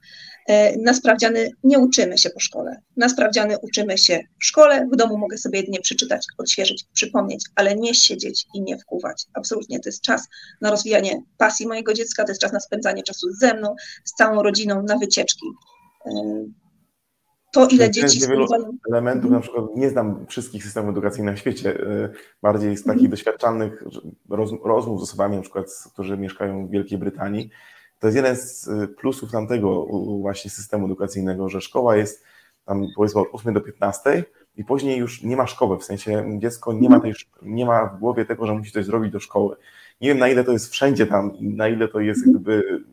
[0.47, 2.81] E, na sprawdziany nie uczymy się po szkole.
[2.97, 7.75] Na sprawdziany uczymy się w szkole, w domu mogę sobie jedynie przeczytać, odświeżyć, przypomnieć, ale
[7.75, 9.25] nie siedzieć i nie wkuwać.
[9.33, 10.27] Absolutnie, to jest czas
[10.61, 13.75] na rozwijanie pasji mojego dziecka, to jest czas na spędzanie czasu ze mną,
[14.05, 15.45] z całą rodziną, na wycieczki
[17.51, 18.77] to, ile dzieci spędzają...
[18.91, 19.33] elementów, mhm.
[19.33, 22.09] na przykład nie znam wszystkich systemów edukacyjnych na świecie, y,
[22.41, 23.11] bardziej z takich mhm.
[23.11, 23.83] doświadczalnych
[24.29, 27.49] roz, rozmów z osobami, na przykład, którzy mieszkają w Wielkiej Brytanii.
[27.99, 29.85] To jest jeden z y, plusów tamtego
[30.21, 32.23] właśnie systemu edukacyjnego, że szkoła jest
[32.65, 34.23] tam powiedzmy od 8 do 15
[34.57, 37.13] i później już nie ma szkoły, w sensie dziecko nie ma, mhm.
[37.13, 39.55] tej, nie ma w głowie tego, że musi coś zrobić do szkoły.
[40.01, 42.83] Nie wiem na ile to jest wszędzie tam i na ile to jest jakby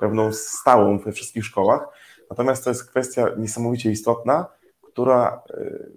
[0.00, 1.88] pewną stałą we wszystkich szkołach,
[2.30, 4.46] Natomiast to jest kwestia niesamowicie istotna,
[4.82, 5.92] która y,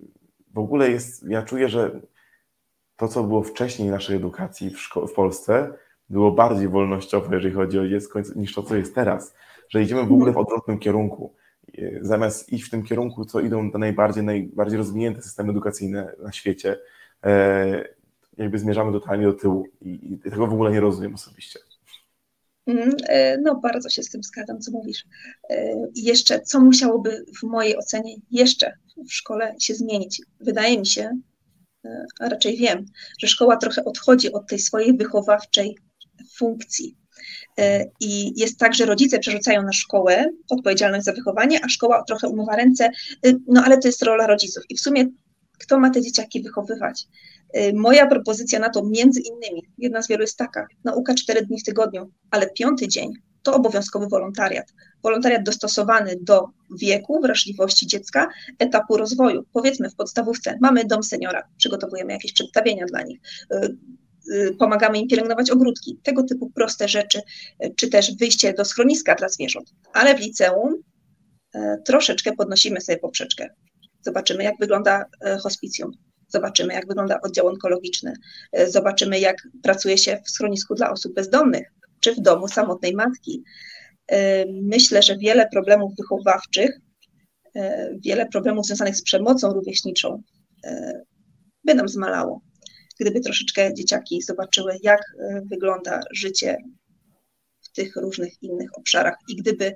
[0.53, 1.99] w ogóle jest, ja czuję, że
[2.95, 5.73] to, co było wcześniej naszej edukacji w, w Polsce,
[6.09, 9.35] było bardziej wolnościowe, jeżeli chodzi o dziecko, niż to, co jest teraz.
[9.69, 11.33] Że idziemy w ogóle w odwrotnym kierunku.
[11.79, 16.31] Y, zamiast iść w tym kierunku, co idą te najbardziej, najbardziej rozwinięte systemy edukacyjne na
[16.31, 16.79] świecie,
[17.23, 17.87] e,
[18.37, 21.59] jakby zmierzamy totalnie do tyłu i, i tego w ogóle nie rozumiem osobiście.
[22.67, 25.05] Mhm, e, no, bardzo się z tym zgadzam, co mówisz.
[25.49, 28.73] E, I jeszcze, co musiałoby w mojej ocenie jeszcze
[29.09, 30.21] w szkole się zmienić?
[30.39, 31.09] Wydaje mi się,
[31.85, 32.85] e, a raczej wiem,
[33.19, 35.77] że szkoła trochę odchodzi od tej swojej wychowawczej
[36.35, 36.97] funkcji.
[37.99, 42.55] I jest tak, że rodzice przerzucają na szkołę odpowiedzialność za wychowanie, a szkoła trochę umywa
[42.55, 42.89] ręce,
[43.47, 44.63] no ale to jest rola rodziców.
[44.69, 45.05] I w sumie
[45.63, 47.07] kto ma te dzieciaki wychowywać?
[47.57, 51.59] Y, moja propozycja na to między innymi, jedna z wielu jest taka, nauka cztery dni
[51.59, 54.73] w tygodniu, ale piąty dzień to obowiązkowy wolontariat.
[55.03, 56.49] Wolontariat dostosowany do
[56.79, 59.45] wieku, wrażliwości dziecka, etapu rozwoju.
[59.53, 63.19] Powiedzmy w podstawówce mamy dom seniora, przygotowujemy jakieś przedstawienia dla nich,
[63.53, 63.77] y,
[64.33, 67.21] y, pomagamy im pielęgnować ogródki, tego typu proste rzeczy,
[67.75, 69.73] czy też wyjście do schroniska dla zwierząt.
[69.93, 70.73] Ale w liceum
[71.85, 73.49] troszeczkę podnosimy sobie poprzeczkę.
[74.03, 75.05] Zobaczymy, jak wygląda
[75.41, 75.91] hospicjum,
[76.33, 78.13] Zobaczymy, jak wygląda oddział onkologiczny,
[78.51, 81.67] e, zobaczymy, jak pracuje się w schronisku dla osób bezdomnych,
[81.99, 83.43] czy w domu samotnej matki.
[84.07, 86.79] E, myślę, że wiele problemów wychowawczych,
[87.55, 90.23] e, wiele problemów związanych z przemocą rówieśniczą
[91.63, 92.41] by nam zmalało,
[92.99, 95.01] gdyby troszeczkę dzieciaki zobaczyły, jak
[95.51, 96.57] wygląda życie
[97.61, 99.75] w tych różnych innych obszarach i gdyby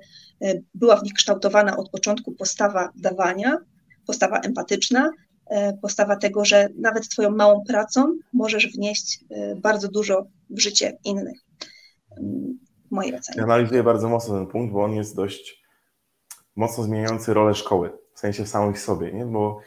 [0.74, 3.58] była w nich kształtowana od początku postawa dawania,
[4.08, 5.10] postawa empatyczna,
[5.48, 10.98] E, postawa tego, że nawet Twoją małą pracą możesz wnieść e, bardzo dużo w życie
[11.04, 11.40] innych.
[12.18, 13.42] Mm, w mojej ocenie.
[13.42, 15.62] Analizuję bardzo mocno ten punkt, bo on jest dość
[16.56, 19.26] mocno zmieniający rolę szkoły, w sensie w samej sobie, nie?
[19.26, 19.60] bo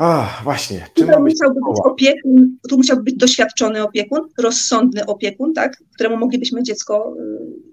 [0.00, 0.86] a, właśnie.
[0.94, 6.62] Czym być musiałby być opiekun, tu musiałby być doświadczony opiekun, rozsądny opiekun, tak, któremu moglibyśmy
[6.62, 7.14] dziecko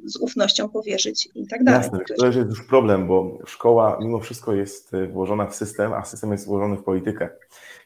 [0.06, 1.82] y, z ufnością powierzyć i tak dalej.
[1.82, 6.06] Jasne, to jest już problem, bo szkoła mimo wszystko jest y, włożona w system, a
[6.06, 7.30] system jest włożony w politykę.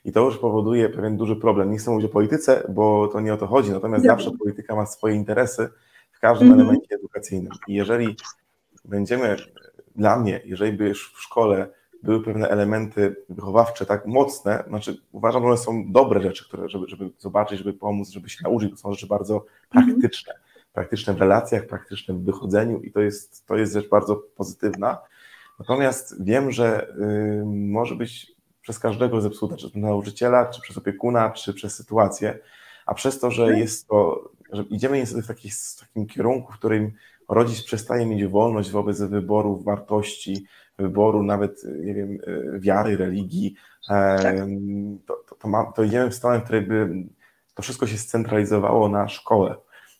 [0.05, 1.71] I to już powoduje pewien duży problem.
[1.71, 4.85] Nie chcę mówić o polityce, bo to nie o to chodzi, natomiast zawsze polityka ma
[4.85, 5.69] swoje interesy
[6.11, 6.61] w każdym mm -hmm.
[6.61, 7.51] elemencie edukacyjnym.
[7.67, 8.15] I jeżeli
[8.85, 9.35] będziemy,
[9.95, 15.41] dla mnie, jeżeli by już w szkole były pewne elementy wychowawcze tak mocne, znaczy uważam,
[15.41, 18.77] że one są dobre rzeczy, które, żeby, żeby zobaczyć, żeby pomóc, żeby się nauczyć, to
[18.77, 20.33] są rzeczy bardzo praktyczne,
[20.73, 24.97] praktyczne w relacjach, praktyczne w wychodzeniu i to jest, to jest rzecz bardzo pozytywna.
[25.59, 28.31] Natomiast wiem, że y, może być
[28.61, 32.39] przez każdego zepsuta, czy przez nauczyciela, czy przez opiekuna, czy przez sytuację,
[32.85, 36.57] a przez to, że jest to, że idziemy niestety w, taki, w takim kierunku, w
[36.57, 36.91] którym
[37.29, 40.45] rodzic przestaje mieć wolność wobec wyboru wartości,
[40.79, 42.17] wyboru nawet, nie wiem,
[42.59, 43.55] wiary, religii,
[43.87, 44.35] tak.
[45.05, 46.89] to, to, to, ma, to idziemy w stronę, w której by
[47.55, 49.55] to wszystko się scentralizowało na szkołę.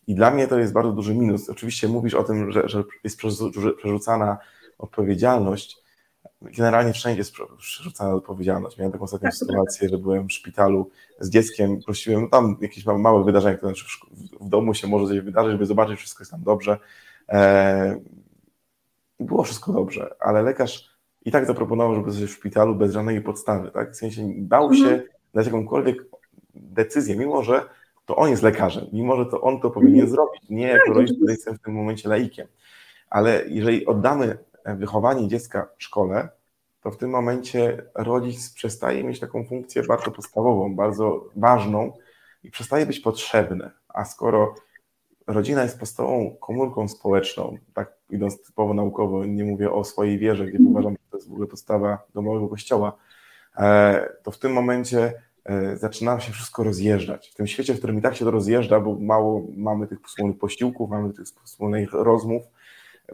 [0.07, 1.49] I dla mnie to jest bardzo duży minus.
[1.49, 3.17] Oczywiście mówisz o tym, że, że jest
[3.77, 4.37] przerzucana
[4.77, 5.81] odpowiedzialność,
[6.41, 7.23] generalnie wszędzie
[7.57, 8.77] przerzucana odpowiedzialność.
[8.77, 12.85] Miałem taką ostatnią tak, sytuację, że byłem w szpitalu z dzieckiem, prosiłem, no tam jakieś
[12.85, 13.85] małe wydarzenie, to znaczy
[14.41, 16.77] w domu się może coś wydarzyć, żeby zobaczyć, wszystko jest tam dobrze.
[17.29, 17.99] E,
[19.21, 20.91] było wszystko dobrze, ale lekarz
[21.25, 23.91] i tak zaproponował, żeby coś w szpitalu bez żadnej podstawy, tak?
[23.91, 25.01] W sensie bał się mhm.
[25.33, 26.05] dać jakąkolwiek
[26.55, 27.65] decyzję, mimo że
[28.05, 30.09] to on jest lekarzem, mimo że to on to powinien mhm.
[30.09, 32.47] zrobić, nie jako tak, rodzic, który jestem w tym momencie laikiem.
[33.09, 36.29] Ale jeżeli oddamy wychowanie dziecka w szkole,
[36.81, 41.93] to w tym momencie rodzic przestaje mieć taką funkcję bardzo podstawową, bardzo ważną
[42.43, 43.69] i przestaje być potrzebny.
[43.89, 44.55] A skoro
[45.27, 50.57] rodzina jest podstawową komórką społeczną, tak idąc typowo naukowo, nie mówię o swojej wierze, gdzie
[50.69, 52.97] uważam, że to jest w ogóle podstawa domowego kościoła,
[53.57, 55.13] e, to w tym momencie
[55.45, 57.29] e, zaczyna się wszystko rozjeżdżać.
[57.29, 60.37] W tym świecie, w którym i tak się to rozjeżdża, bo mało mamy tych wspólnych
[60.37, 62.43] posiłków, mamy tych wspólnych rozmów,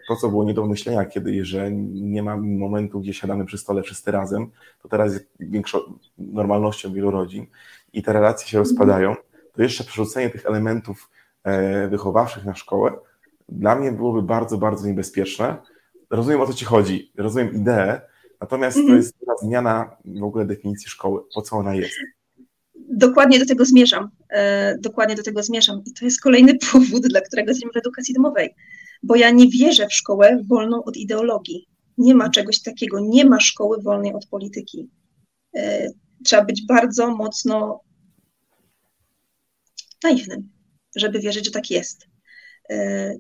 [0.08, 3.84] to, co było nie do myślenia kiedyś, że nie ma momentu, gdzie siadamy przy stole
[3.84, 4.51] wszyscy razem,
[4.82, 7.45] to teraz jest większo- normalnością wielu rodzin
[7.93, 9.16] i te relacje się rozpadają,
[9.53, 11.10] to jeszcze przerzucenie tych elementów
[11.89, 12.91] wychowawczych na szkołę
[13.49, 15.57] dla mnie byłoby bardzo, bardzo niebezpieczne.
[16.09, 18.01] Rozumiem, o co Ci chodzi, rozumiem ideę,
[18.41, 21.95] natomiast to jest zmiana w ogóle definicji szkoły, po co ona jest.
[22.89, 24.09] Dokładnie do tego zmierzam.
[24.29, 25.81] E, dokładnie do tego zmierzam.
[25.85, 28.55] I to jest kolejny powód, dla którego jesteśmy w edukacji domowej
[29.03, 31.67] bo ja nie wierzę w szkołę wolną od ideologii.
[31.97, 34.89] Nie ma czegoś takiego, nie ma szkoły wolnej od polityki.
[35.55, 35.89] E,
[36.23, 37.81] trzeba być bardzo mocno
[40.03, 40.49] naiwnym,
[40.99, 42.07] żeby wierzyć, że tak jest.
[42.69, 43.13] E,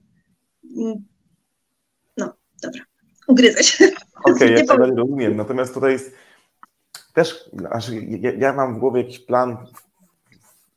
[2.17, 2.81] no, dobra,
[3.27, 3.85] ugryzę się.
[4.23, 5.35] Okej, okay, ja cię rozumiem.
[5.35, 6.15] Natomiast tutaj jest
[7.13, 9.57] też, znaczy, ja, ja mam w głowie jakiś plan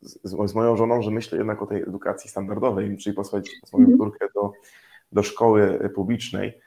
[0.01, 3.98] z, z, moją żoną, że myślę jednak o tej edukacji standardowej, czyli posłać swoją mm
[3.98, 4.53] córkę do
[5.12, 6.61] do szkoły publicznej.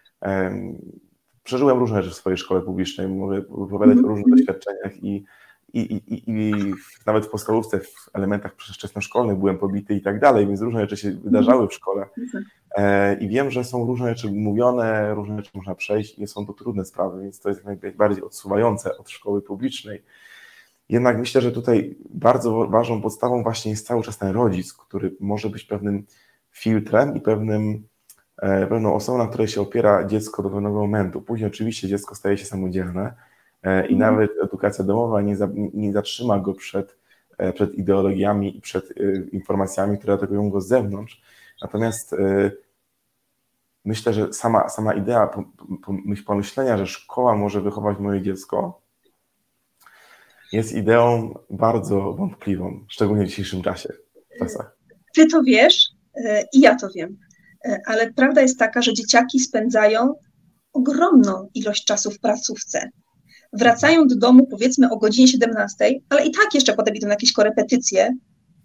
[1.43, 5.25] Przeżyłem różne rzeczy w swojej szkole publicznej, mogę opowiadać mm o różnych doświadczeniach i,
[5.73, 6.53] i, i, i
[7.05, 11.11] nawet w podstawówce, w elementach wczesnoszkolnych byłem pobity i tak dalej, więc różne rzeczy się
[11.11, 12.05] wydarzały w szkole.
[12.17, 12.45] Mhm.
[12.75, 16.53] E, I wiem, że są różne rzeczy mówione, różne rzeczy można przejść i są to
[16.53, 20.03] trudne sprawy, więc to jest najbardziej odsuwające od szkoły publicznej.
[20.89, 25.49] Jednak myślę, że tutaj bardzo ważną podstawą właśnie jest cały czas ten rodzic, który może
[25.49, 26.05] być pewnym
[26.51, 27.83] filtrem i pewnym
[28.37, 31.21] E, pewną osobą, na której się opiera dziecko do pewnego momentu.
[31.21, 33.13] Później oczywiście dziecko staje się samodzielne
[33.63, 33.97] i mhm.
[33.99, 36.97] nawet edukacja domowa nie, za, nie zatrzyma go przed,
[37.37, 38.93] e, przed ideologiami i przed
[39.31, 41.21] informacjami, które atakują go z zewnątrz.
[41.61, 42.15] Natomiast
[43.85, 45.29] myślę, że sama, sama idea
[46.25, 48.81] pomyślenia, że szkoła może wychować moje dziecko,
[50.51, 53.89] jest ideą bardzo wątpliwą, szczególnie w dzisiejszym czasie,
[54.35, 54.77] w czasach.
[55.15, 55.89] Ty to wiesz
[56.53, 57.17] i ja to wiem.
[57.65, 60.15] E, ale prawda jest taka, że dzieciaki spędzają
[60.73, 62.89] ogromną ilość czasu w placówce.
[63.53, 67.33] Wracają do domu powiedzmy o godzinie 17, ale i tak jeszcze potem idą na jakieś
[67.33, 68.13] korepetycje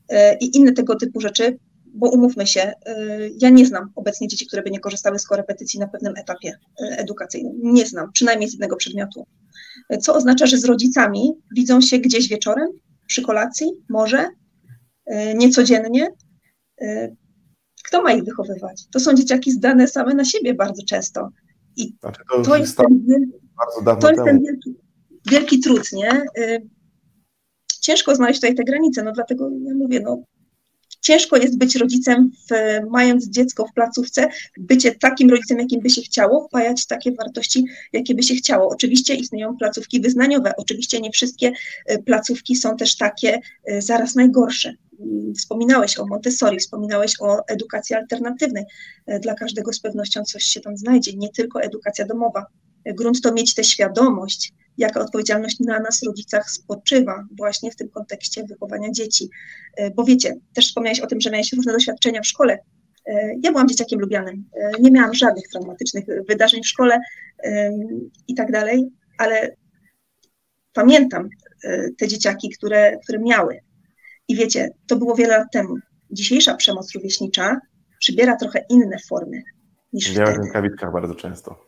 [0.08, 1.58] e, i inne tego typu rzeczy,
[1.94, 2.74] bo umówmy się, e,
[3.40, 7.52] ja nie znam obecnie dzieci, które by nie korzystały z korepetycji na pewnym etapie edukacyjnym.
[7.62, 9.26] Nie znam, przynajmniej z jednego przedmiotu.
[10.00, 12.68] Co oznacza, że z rodzicami widzą się gdzieś wieczorem,
[13.06, 14.28] przy kolacji, może,
[15.34, 16.08] niecodziennie,
[17.84, 18.84] kto ma ich wychowywać?
[18.92, 21.28] To są dzieciaki zdane same na siebie bardzo często.
[21.76, 22.12] I to,
[22.44, 23.04] to, jest ten,
[24.00, 24.74] to jest ten wielki,
[25.30, 26.22] wielki trud, nie?
[26.38, 26.68] Y,
[27.80, 30.22] ciężko znaleźć tutaj te granice, no dlatego ja mówię, no
[31.00, 32.54] ciężko jest być rodzicem, w,
[32.90, 34.28] mając dziecko w placówce,
[34.58, 38.68] bycie takim rodzicem, jakim by się chciało, wpajać takie wartości, jakie by się chciało.
[38.68, 41.52] Oczywiście istnieją placówki wyznaniowe, oczywiście nie wszystkie
[41.90, 43.40] y, placówki są też takie
[43.70, 44.74] y, zaraz najgorsze.
[45.38, 48.64] Wspominałeś o Montessori, wspominałeś o edukacji alternatywnej.
[49.20, 52.46] Dla każdego z pewnością coś się tam znajdzie, nie tylko edukacja domowa.
[52.84, 57.88] E, grunt to mieć tę świadomość, jaka odpowiedzialność na nas, rodzicach, spoczywa właśnie w tym
[57.88, 59.28] kontekście wychowania dzieci.
[59.76, 62.58] E, bo wiecie, też wspomniałeś o tym, że miałeś różne doświadczenia w szkole.
[63.42, 64.44] Ja byłam dzieciakiem lubianym,
[64.80, 67.00] nie miałam żadnych traumatycznych wydarzeń w szkole
[68.28, 69.56] i tak dalej, ale
[70.72, 71.28] pamiętam
[71.98, 73.60] te dzieciaki, które, które miały
[74.28, 75.74] i wiecie, to było wiele lat temu.
[76.10, 77.60] Dzisiejsza przemoc rówieśnicza
[77.98, 79.42] przybiera trochę inne formy
[79.92, 80.32] niż wtedy.
[80.32, 81.67] w rękawiczkach bardzo często.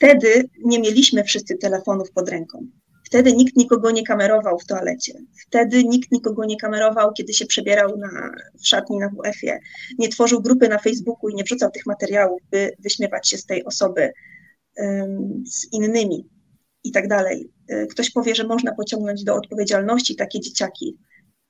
[0.00, 2.66] Wtedy nie mieliśmy wszyscy telefonów pod ręką.
[3.06, 5.12] Wtedy nikt nikogo nie kamerował w toalecie.
[5.46, 8.30] Wtedy nikt nikogo nie kamerował, kiedy się przebierał na,
[8.60, 9.58] w szatni na WF-ie.
[9.98, 13.64] Nie tworzył grupy na Facebooku i nie wrzucał tych materiałów, by wyśmiewać się z tej
[13.64, 14.12] osoby
[14.76, 16.28] um, z innymi
[16.84, 17.50] i tak dalej.
[17.68, 20.98] E, ktoś powie, że można pociągnąć do odpowiedzialności takie dzieciaki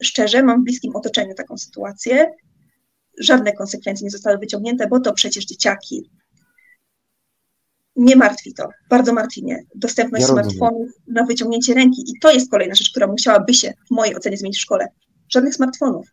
[0.03, 2.31] szczerze, mam w bliskim otoczeniu taką sytuację.
[3.19, 6.11] Żadne konsekwencje nie zostały wyciągnięte, bo to przecież dzieciaki.
[8.01, 12.51] Nie martwi to, bardzo martwi mnie dostępność ja smartfonów na wyciągnięcie ręki i to jest
[12.51, 14.87] kolejna rzecz, która musiałaby się w mojej ocenie zmienić w szkole.
[15.29, 16.07] Żadnych smartfonów.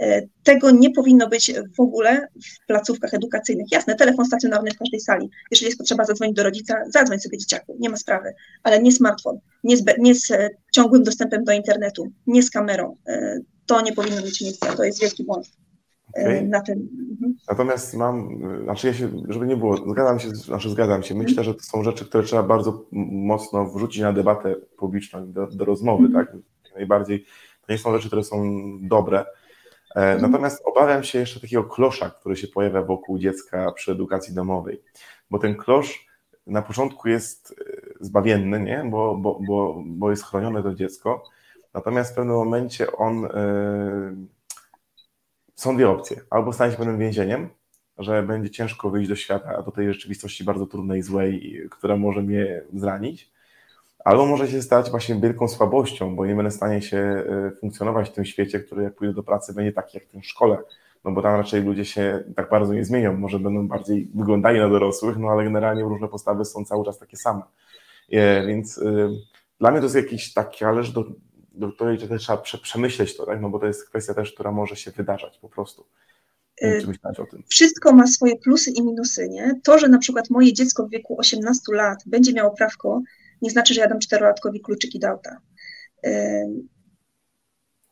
[0.00, 3.66] E, tego nie powinno być w ogóle w placówkach edukacyjnych.
[3.72, 5.30] Jasne, telefon stacjonarny w każdej sali.
[5.50, 9.38] Jeżeli jest potrzeba zadzwonić do rodzica, zadzwoń sobie dzieciaku, nie ma sprawy, ale nie smartfon,
[9.64, 12.96] nie z, nie z e, ciągłym dostępem do internetu, nie z kamerą.
[13.08, 15.46] E, to nie powinno mieć miejsca, to jest wielki błąd.
[16.16, 16.48] Okay.
[16.48, 16.88] Na tym.
[17.10, 17.34] Mhm.
[17.48, 21.54] Natomiast mam, znaczy ja się, żeby nie było, zgadzam się, znaczy zgadzam się, myślę, że
[21.54, 26.12] to są rzeczy, które trzeba bardzo mocno wrzucić na debatę publiczną, do, do rozmowy, mm.
[26.12, 26.36] tak?
[26.74, 27.24] Najbardziej,
[27.66, 29.24] to nie są rzeczy, które są dobre,
[29.96, 30.30] E, mhm.
[30.30, 34.82] Natomiast obawiam się jeszcze takiego klosza, który się pojawia wokół dziecka przy edukacji domowej,
[35.30, 36.06] bo ten klosz
[36.46, 37.64] na początku jest e,
[38.00, 38.84] zbawienny, nie?
[38.90, 41.24] Bo, bo, bo, bo jest chronione to dziecko,
[41.74, 43.22] natomiast w pewnym momencie on.
[43.22, 44.41] Yy,
[45.62, 46.20] są dwie opcje.
[46.30, 47.48] Albo stanie się pewnym więzieniem,
[47.98, 52.62] że będzie ciężko wyjść do świata, do tej rzeczywistości bardzo trudnej, złej, która może mnie
[52.74, 53.32] zranić,
[54.04, 58.08] albo może się stać właśnie wielką słabością, bo nie będę w stanie się e, funkcjonować
[58.08, 60.58] w tym świecie, który jak pójdę do pracy będzie taki jak w tym szkole,
[61.04, 64.68] no bo tam raczej ludzie się tak bardzo nie zmienią, może będą bardziej wyglądali na
[64.68, 67.42] dorosłych, no ale generalnie różne postawy są cały czas takie same.
[68.12, 69.08] E, więc e,
[69.60, 71.04] dla mnie to jest jakiś taki, ależ do,
[71.54, 73.40] do której też trzeba przemyśleć to, tak?
[73.40, 75.86] no bo to jest kwestia też, która może się wydarzać po prostu.
[77.48, 79.60] Wszystko ma swoje plusy i minusy, nie?
[79.62, 83.02] To, że na przykład moje dziecko w wieku 18 lat będzie miało prawko
[83.42, 85.40] nie znaczy, że ja dam czterolatkowi kluczyki do auta.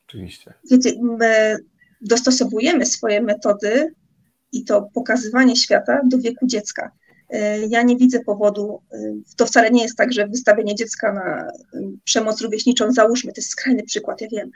[0.07, 0.55] Oczywiście.
[0.71, 1.57] Wiecie, my
[2.01, 3.95] dostosowujemy swoje metody
[4.53, 6.93] i to pokazywanie świata do wieku dziecka.
[7.69, 8.99] Ja nie widzę powodu, e,
[9.37, 11.49] to wcale nie jest tak, że wystawienie dziecka na
[12.05, 14.51] przemoc rówieśniczą, załóżmy, to jest skrajny przykład, ja wiem,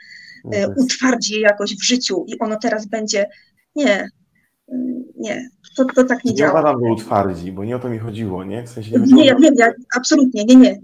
[0.45, 3.29] no utwardzi je jakoś w życiu i ono teraz będzie.
[3.75, 4.09] Nie,
[5.17, 6.53] nie, to, to tak nie, nie działa.
[6.53, 8.63] Nie uważam, że utwardzi, bo nie o to mi chodziło, nie?
[8.63, 10.79] W sensie nie, nie ja wiem, ja, absolutnie, nie, nie.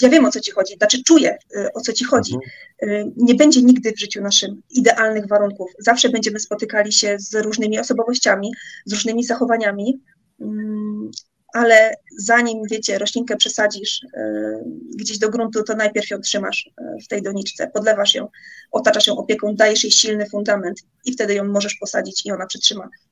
[0.00, 2.34] Ja wiem, o co ci chodzi, znaczy czuję, y, o co ci chodzi.
[2.82, 3.12] Mhm.
[3.16, 5.70] Nie będzie nigdy w życiu naszym idealnych warunków.
[5.78, 8.50] Zawsze będziemy spotykali się z różnymi osobowościami,
[8.86, 10.00] z różnymi zachowaniami,
[11.52, 14.00] ale zanim, wiecie, roślinkę przesadzisz
[14.96, 16.70] gdzieś do gruntu, to najpierw ją trzymasz
[17.04, 18.28] w tej doniczce, podlewasz ją,
[18.70, 22.88] otaczasz ją opieką, dajesz jej silny fundament i wtedy ją możesz posadzić i ona przetrzyma
[22.88, 23.09] E,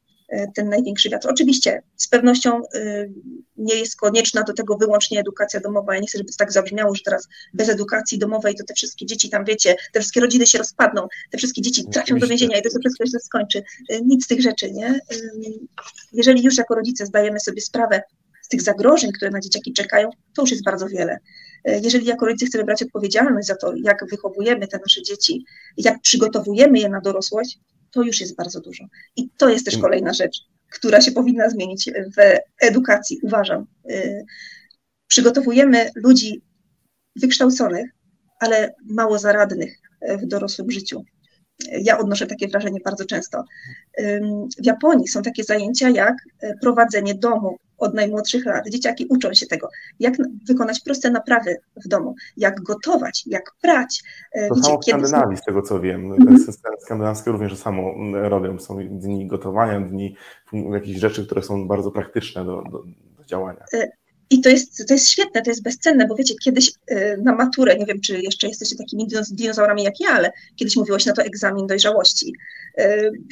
[0.55, 1.29] ten największy wiatr.
[1.29, 3.13] Oczywiście z pewnością y,
[3.57, 5.95] nie jest konieczna do tego wyłącznie edukacja domowa.
[5.95, 9.07] Ja nie chcę, żeby to tak zabrzmiało, że teraz bez edukacji domowej to te wszystkie
[9.07, 12.63] dzieci tam, wiecie, te wszystkie rodziny się rozpadną, te wszystkie dzieci trafią do więzienia i
[12.63, 13.63] to wszystko się skończy.
[13.93, 15.01] Y, nic z tych rzeczy, nie?
[16.13, 18.03] Jeżeli już jako rodzice zdajemy sobie sprawę
[18.43, 21.19] z tych zagrożeń, które na dzieciaki czekają, to już jest bardzo wiele.
[21.65, 25.45] Jeżeli jako rodzice chcemy brać odpowiedzialność za to, jak wychowujemy te nasze dzieci,
[25.77, 27.59] jak przygotowujemy je na dorosłość,
[27.91, 28.85] to już jest bardzo dużo.
[29.17, 29.83] I to jest też mm.
[29.83, 30.39] kolejna rzecz,
[30.73, 33.67] która się powinna zmienić w edukacji, uważam.
[33.91, 34.25] Y,
[35.07, 36.43] przygotowujemy ludzi
[37.17, 37.91] wykształconych,
[38.41, 39.79] ale mało zaradnych
[40.23, 41.05] w dorosłym życiu.
[41.69, 43.45] Ja odnoszę takie wrażenie bardzo często.
[44.63, 46.15] W Japonii są takie zajęcia jak
[46.61, 48.69] prowadzenie domu od najmłodszych lat.
[48.69, 49.69] Dzieciaki uczą się tego,
[50.01, 50.15] jak
[50.49, 54.03] wykonać proste naprawy w domu, jak gotować, jak prać.
[54.33, 56.13] E, to Wiecie, samo w Skandynawii, z tego co wiem.
[56.13, 56.53] Mm -hmm.
[56.79, 58.59] skandynawskie również to samo robią.
[58.59, 60.17] Są dni gotowania, dni
[60.73, 62.83] jakichś rzeczy, które są bardzo praktyczne do, do,
[63.19, 63.65] do działania.
[63.73, 63.89] E,
[64.31, 67.77] I to jest, to jest świetne, to jest bezcenne, bo wiecie, kiedyś e, na maturę,
[67.77, 71.23] nie wiem, czy jeszcze jesteście takimi dinozaurami jak ja, ale kiedyś mówiło się na to
[71.23, 72.33] egzamin dojrzałości,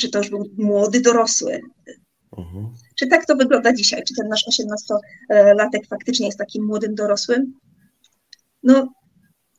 [0.00, 1.60] że to już był młody, dorosły.
[2.38, 2.74] Mhm.
[2.94, 4.02] Czy tak to wygląda dzisiaj?
[4.08, 7.54] Czy ten nasz 18-latek faktycznie jest takim młodym dorosłym?
[8.62, 8.92] No,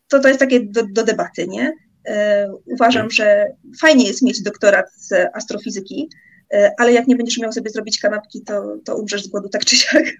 [0.08, 1.74] to, to jest takie do, do debaty, nie?
[2.08, 3.46] E, uważam, że
[3.82, 6.10] fajnie jest mieć doktorat z astrofizyki,
[6.78, 9.76] ale jak nie będziesz miał sobie zrobić kanapki, to, to umrzesz z głodu tak czy
[9.76, 10.04] siak.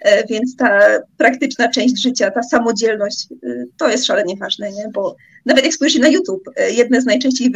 [0.00, 0.80] E, więc ta
[1.16, 4.88] praktyczna część życia, ta samodzielność, e, to jest szalenie ważne, nie?
[4.94, 5.16] bo
[5.46, 7.52] nawet jak spojrzysz na YouTube, jedne z najczęściej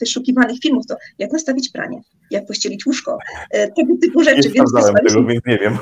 [0.00, 2.00] wyszukiwanych filmów to jak nastawić pranie,
[2.30, 3.18] jak pościelić łóżko,
[3.50, 4.48] tego typu rzeczy.
[4.48, 5.78] Nie więc tego, więc nie wiem.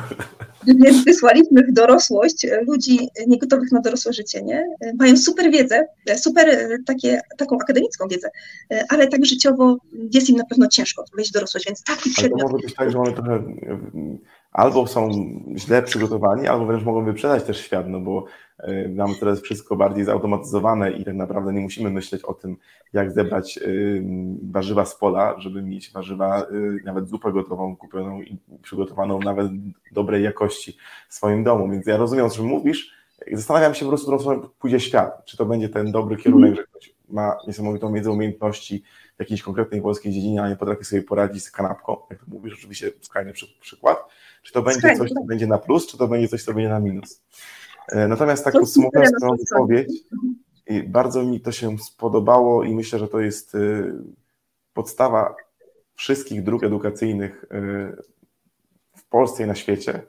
[0.66, 4.64] Więc wysłaliśmy w dorosłość ludzi niegotowych na dorosłe życie, nie?
[4.98, 8.30] Mają super wiedzę, super takie, taką akademicką wiedzę,
[8.88, 9.76] ale tak życiowo
[10.14, 12.40] jest im na pewno ciężko wejść w dorosłość, więc taki przedmiot...
[12.40, 13.42] to może być tak, że one trochę
[14.52, 15.10] albo są
[15.56, 18.24] źle przygotowani, albo wręcz mogą wyprzedać też świat, no bo
[18.94, 22.56] mamy teraz wszystko bardziej zautomatyzowane i tak naprawdę nie musimy myśleć o tym,
[22.92, 24.04] jak zebrać y,
[24.42, 29.46] warzywa z pola, żeby mieć warzywa, y, nawet zupę gotową, kupioną i przygotowaną nawet
[29.92, 30.76] dobrej jakości
[31.08, 31.70] w swoim domu.
[31.70, 32.94] Więc ja rozumiem, o czym mówisz,
[33.32, 35.24] zastanawiam się po prostu, co pójdzie świat.
[35.24, 36.56] Czy to będzie ten dobry kierunek, mm.
[36.56, 38.82] że ktoś ma niesamowitą wiedzę, umiejętności
[39.20, 42.54] w jakiejś konkretnej polskiej dziedzinie, a nie potrafi sobie poradzić z kanapką, jak to mówisz,
[42.54, 43.98] oczywiście skrajny przykład.
[44.42, 46.80] Czy to będzie coś, co będzie na plus, czy to będzie coś, co będzie na
[46.80, 47.22] minus.
[47.88, 49.92] E, natomiast tak podsumowując tę wypowiedź,
[50.66, 53.92] i bardzo mi to się spodobało i myślę, że to jest y,
[54.74, 55.34] podstawa
[55.94, 57.46] wszystkich dróg edukacyjnych y,
[58.96, 60.02] w Polsce i na świecie,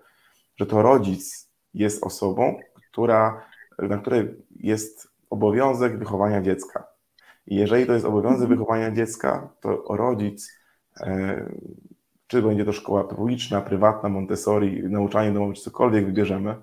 [0.55, 2.59] że to rodzic jest osobą,
[2.91, 3.45] która,
[3.79, 6.90] na której jest obowiązek wychowania dziecka.
[7.47, 8.49] I jeżeli to jest obowiązek mhm.
[8.49, 10.51] wychowania dziecka, to rodzic,
[10.99, 11.45] e,
[12.27, 16.55] czy będzie to szkoła publiczna, prywatna, Montessori, nauczanie domowe, czy cokolwiek wybierzemy,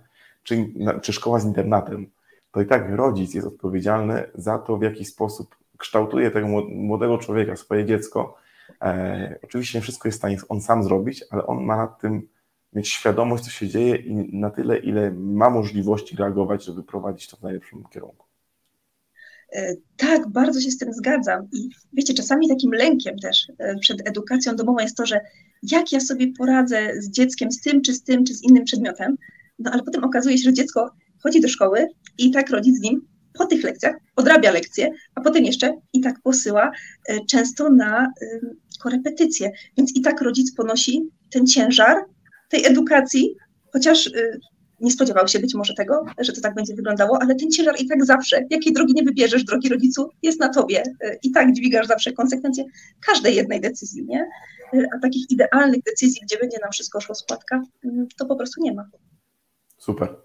[0.43, 0.73] czy,
[1.03, 2.11] czy szkoła z internatem,
[2.53, 7.57] to i tak rodzic jest odpowiedzialny za to, w jaki sposób kształtuje tego młodego człowieka,
[7.57, 8.37] swoje dziecko.
[8.83, 12.29] E, oczywiście nie wszystko jest w stanie on sam zrobić, ale on ma nad tym
[12.73, 17.37] mieć świadomość, co się dzieje i na tyle, ile ma możliwości reagować, żeby prowadzić to
[17.37, 18.28] w najlepszym kierunku.
[19.53, 21.49] E, tak, bardzo się z tym zgadzam.
[21.53, 25.21] I wiecie, czasami takim lękiem też e, przed edukacją domową jest to, że
[25.63, 29.17] jak ja sobie poradzę z dzieckiem, z tym, czy z tym, czy z innym przedmiotem,
[29.59, 30.91] no ale potem okazuje się, że dziecko
[31.23, 31.87] chodzi do szkoły
[32.19, 36.21] i tak rodzic z nim po tych lekcjach odrabia lekcje, a potem jeszcze i tak
[36.23, 36.71] posyła
[37.09, 38.13] e, często na
[38.81, 39.53] korepetycje.
[39.77, 41.97] Więc i tak rodzic ponosi ten ciężar
[42.49, 43.35] tej edukacji,
[43.73, 44.11] chociaż
[44.81, 47.89] nie spodziewał się być może tego, że to tak będzie wyglądało, ale ten ciężar i
[47.89, 50.83] tak zawsze, jakiej drogi nie wybierzesz, drogi rodzicu, jest na tobie.
[51.23, 52.65] I tak dźwigasz zawsze konsekwencje
[53.07, 54.29] każdej jednej decyzji, nie?
[54.73, 57.63] A takich idealnych decyzji, gdzie będzie nam wszystko szło z płatka,
[58.19, 58.85] to po prostu nie ma.
[59.79, 60.17] Super.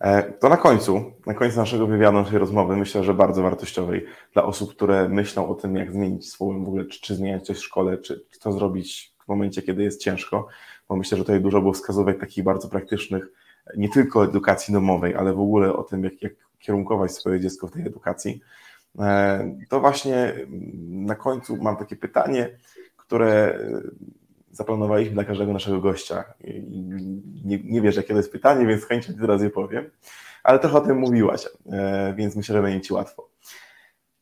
[0.00, 4.44] E, to na końcu, na końcu naszego wywiadu, naszej rozmowy, myślę, że bardzo wartościowej dla
[4.44, 7.64] osób, które myślą o tym, jak zmienić swoją w ogóle, czy, czy zmieniać coś w
[7.64, 10.46] szkole, czy, to zrobić w momencie, kiedy jest ciężko,
[10.88, 13.28] bo myślę, że tutaj dużo było wskazówek takich bardzo praktycznych,
[13.76, 17.72] nie tylko edukacji domowej, ale w ogóle o tym, jak, jak kierunkować swoje dziecko w
[17.72, 18.40] tej edukacji.
[18.98, 20.34] E, to właśnie
[20.88, 22.58] na końcu mam takie pytanie,
[22.96, 23.58] które
[24.50, 26.24] zaplanowaliśmy dla każdego naszego gościa.
[27.44, 29.90] Nie, nie wiesz, jakie to jest pytanie, więc chętnie teraz je powiem,
[30.42, 33.28] ale trochę o tym mówiłaś, e, więc myślę, że będzie Ci łatwo.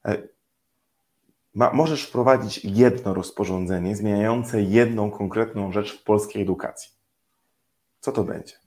[0.05, 0.19] E,
[1.55, 6.91] ma, możesz wprowadzić jedno rozporządzenie zmieniające jedną konkretną rzecz w polskiej edukacji.
[8.01, 8.64] Co to będzie?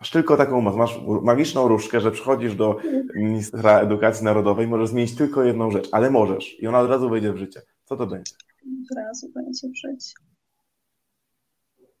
[0.00, 2.78] Masz tylko taką moc, masz magiczną różdżkę, że przychodzisz do
[3.16, 7.32] ministra edukacji narodowej, możesz zmienić tylko jedną rzecz, ale możesz i ona od razu wejdzie
[7.32, 7.62] w życie.
[7.84, 8.32] Co to będzie?
[8.90, 10.12] Od razu będzie w życie.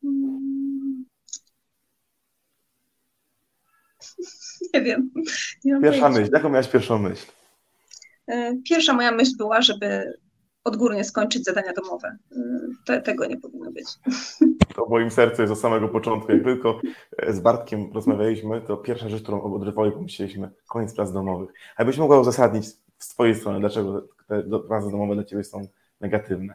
[0.02, 1.04] Hmm.
[4.74, 5.10] Nie wiem.
[5.64, 6.30] Nie Pierwsza myśl.
[6.32, 7.26] Jaką miałaś pierwszą myśl?
[8.26, 10.18] E, pierwsza moja myśl była, żeby
[10.64, 12.16] odgórnie skończyć zadania domowe.
[12.86, 13.86] Te, tego nie powinno być.
[14.74, 16.32] To w moim sercu jest od samego początku.
[16.32, 16.80] Jak tylko
[17.28, 21.50] z Bartkiem rozmawialiśmy, to pierwsza rzecz, którą odrywali, pomyśleliśmy, koniec prac domowych.
[21.76, 22.66] A byś mogła uzasadnić
[22.98, 25.66] z Twojej strony, dlaczego te prace domowe dla Ciebie są
[26.00, 26.54] negatywne?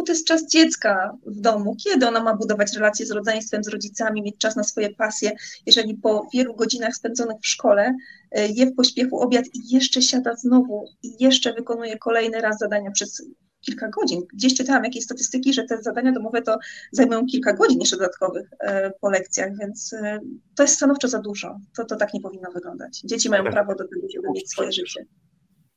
[0.00, 3.68] bo to jest czas dziecka w domu, kiedy ona ma budować relacje z rodzeństwem, z
[3.68, 5.32] rodzicami, mieć czas na swoje pasje,
[5.66, 7.94] jeżeli po wielu godzinach spędzonych w szkole
[8.30, 12.90] e, je w pośpiechu obiad i jeszcze siada znowu i jeszcze wykonuje kolejny raz zadania
[12.90, 13.22] przez
[13.60, 14.22] kilka godzin.
[14.34, 16.58] Gdzieś czytałam jakieś statystyki, że te zadania domowe to
[16.92, 20.20] zajmują kilka godzin jeszcze dodatkowych e, po lekcjach, więc e,
[20.56, 21.58] to jest stanowczo za dużo.
[21.76, 23.00] To, to tak nie powinno wyglądać.
[23.04, 25.06] Dzieci mają prawo do tego, żeby mieć swoje życie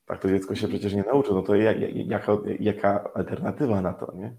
[0.05, 4.35] tak to dziecko się przecież nie nauczy, no to jaka, jaka alternatywa na to, nie?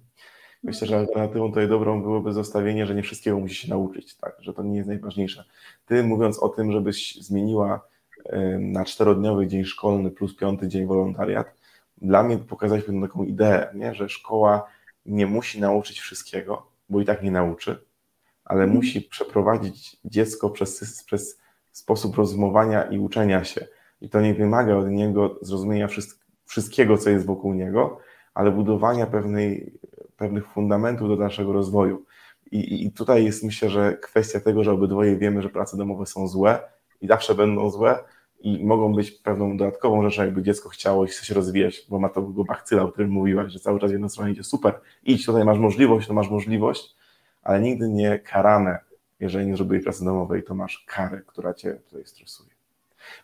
[0.63, 4.55] Myślę, że alternatywą tutaj dobrą byłoby zostawienie, że nie wszystkiego musi się nauczyć, tak, że
[4.55, 5.45] to nie jest najważniejsze.
[5.87, 7.89] Ty mówiąc o tym, żebyś zmieniła
[8.59, 11.47] na czterodniowy dzień szkolny plus piąty dzień wolontariat,
[12.03, 13.95] dla mnie pokazałeś pewną taką ideę, nie?
[13.95, 14.67] że szkoła
[15.07, 17.85] nie musi nauczyć wszystkiego, bo i tak nie nauczy,
[18.45, 18.77] ale mm.
[18.77, 21.41] musi przeprowadzić dziecko przez, przez
[21.73, 23.67] sposób rozumowania i uczenia się
[24.01, 25.89] i to nie wymaga od niego zrozumienia
[26.47, 27.99] wszystkiego, co jest wokół niego,
[28.35, 29.73] ale budowania pewnej,
[30.17, 32.05] pewnych fundamentów do naszego rozwoju.
[32.51, 36.29] I, I tutaj jest myślę, że kwestia tego, że obydwoje wiemy, że prace domowe są
[36.29, 36.61] złe
[37.01, 37.99] i zawsze będą złe
[38.45, 42.09] i mogą być pewną dodatkową rzeczą, jakby dziecko chciało i chce się rozwijać, bo ma
[42.09, 45.45] to go bachcyla, o którym mówiłaś, że cały czas jedna strona idzie super, idź, tutaj
[45.45, 46.97] masz możliwość, to masz możliwość,
[47.43, 48.79] ale nigdy nie karane,
[49.21, 52.51] jeżeli nie zrobiłeś pracy domowej, to masz karę, która cię tutaj stresuje.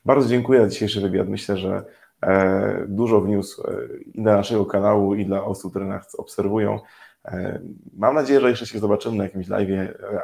[0.05, 1.29] Bardzo dziękuję za dzisiejszy wywiad.
[1.29, 1.85] Myślę, że
[2.23, 3.73] e, dużo wniósł e,
[4.15, 6.79] i dla naszego kanału, i dla osób, które nas obserwują.
[7.25, 7.61] E,
[7.97, 9.69] mam nadzieję, że jeszcze się zobaczymy na jakimś live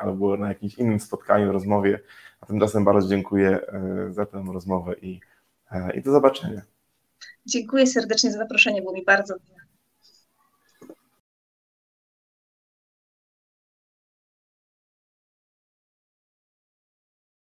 [0.01, 2.01] albo na jakimś innym spotkaniu, rozmowie.
[2.41, 3.61] A tymczasem bardzo dziękuję
[4.11, 5.21] za tę rozmowę i,
[5.95, 6.63] i do zobaczenia.
[7.47, 9.66] Dziękuję serdecznie za zaproszenie, było mi bardzo miło.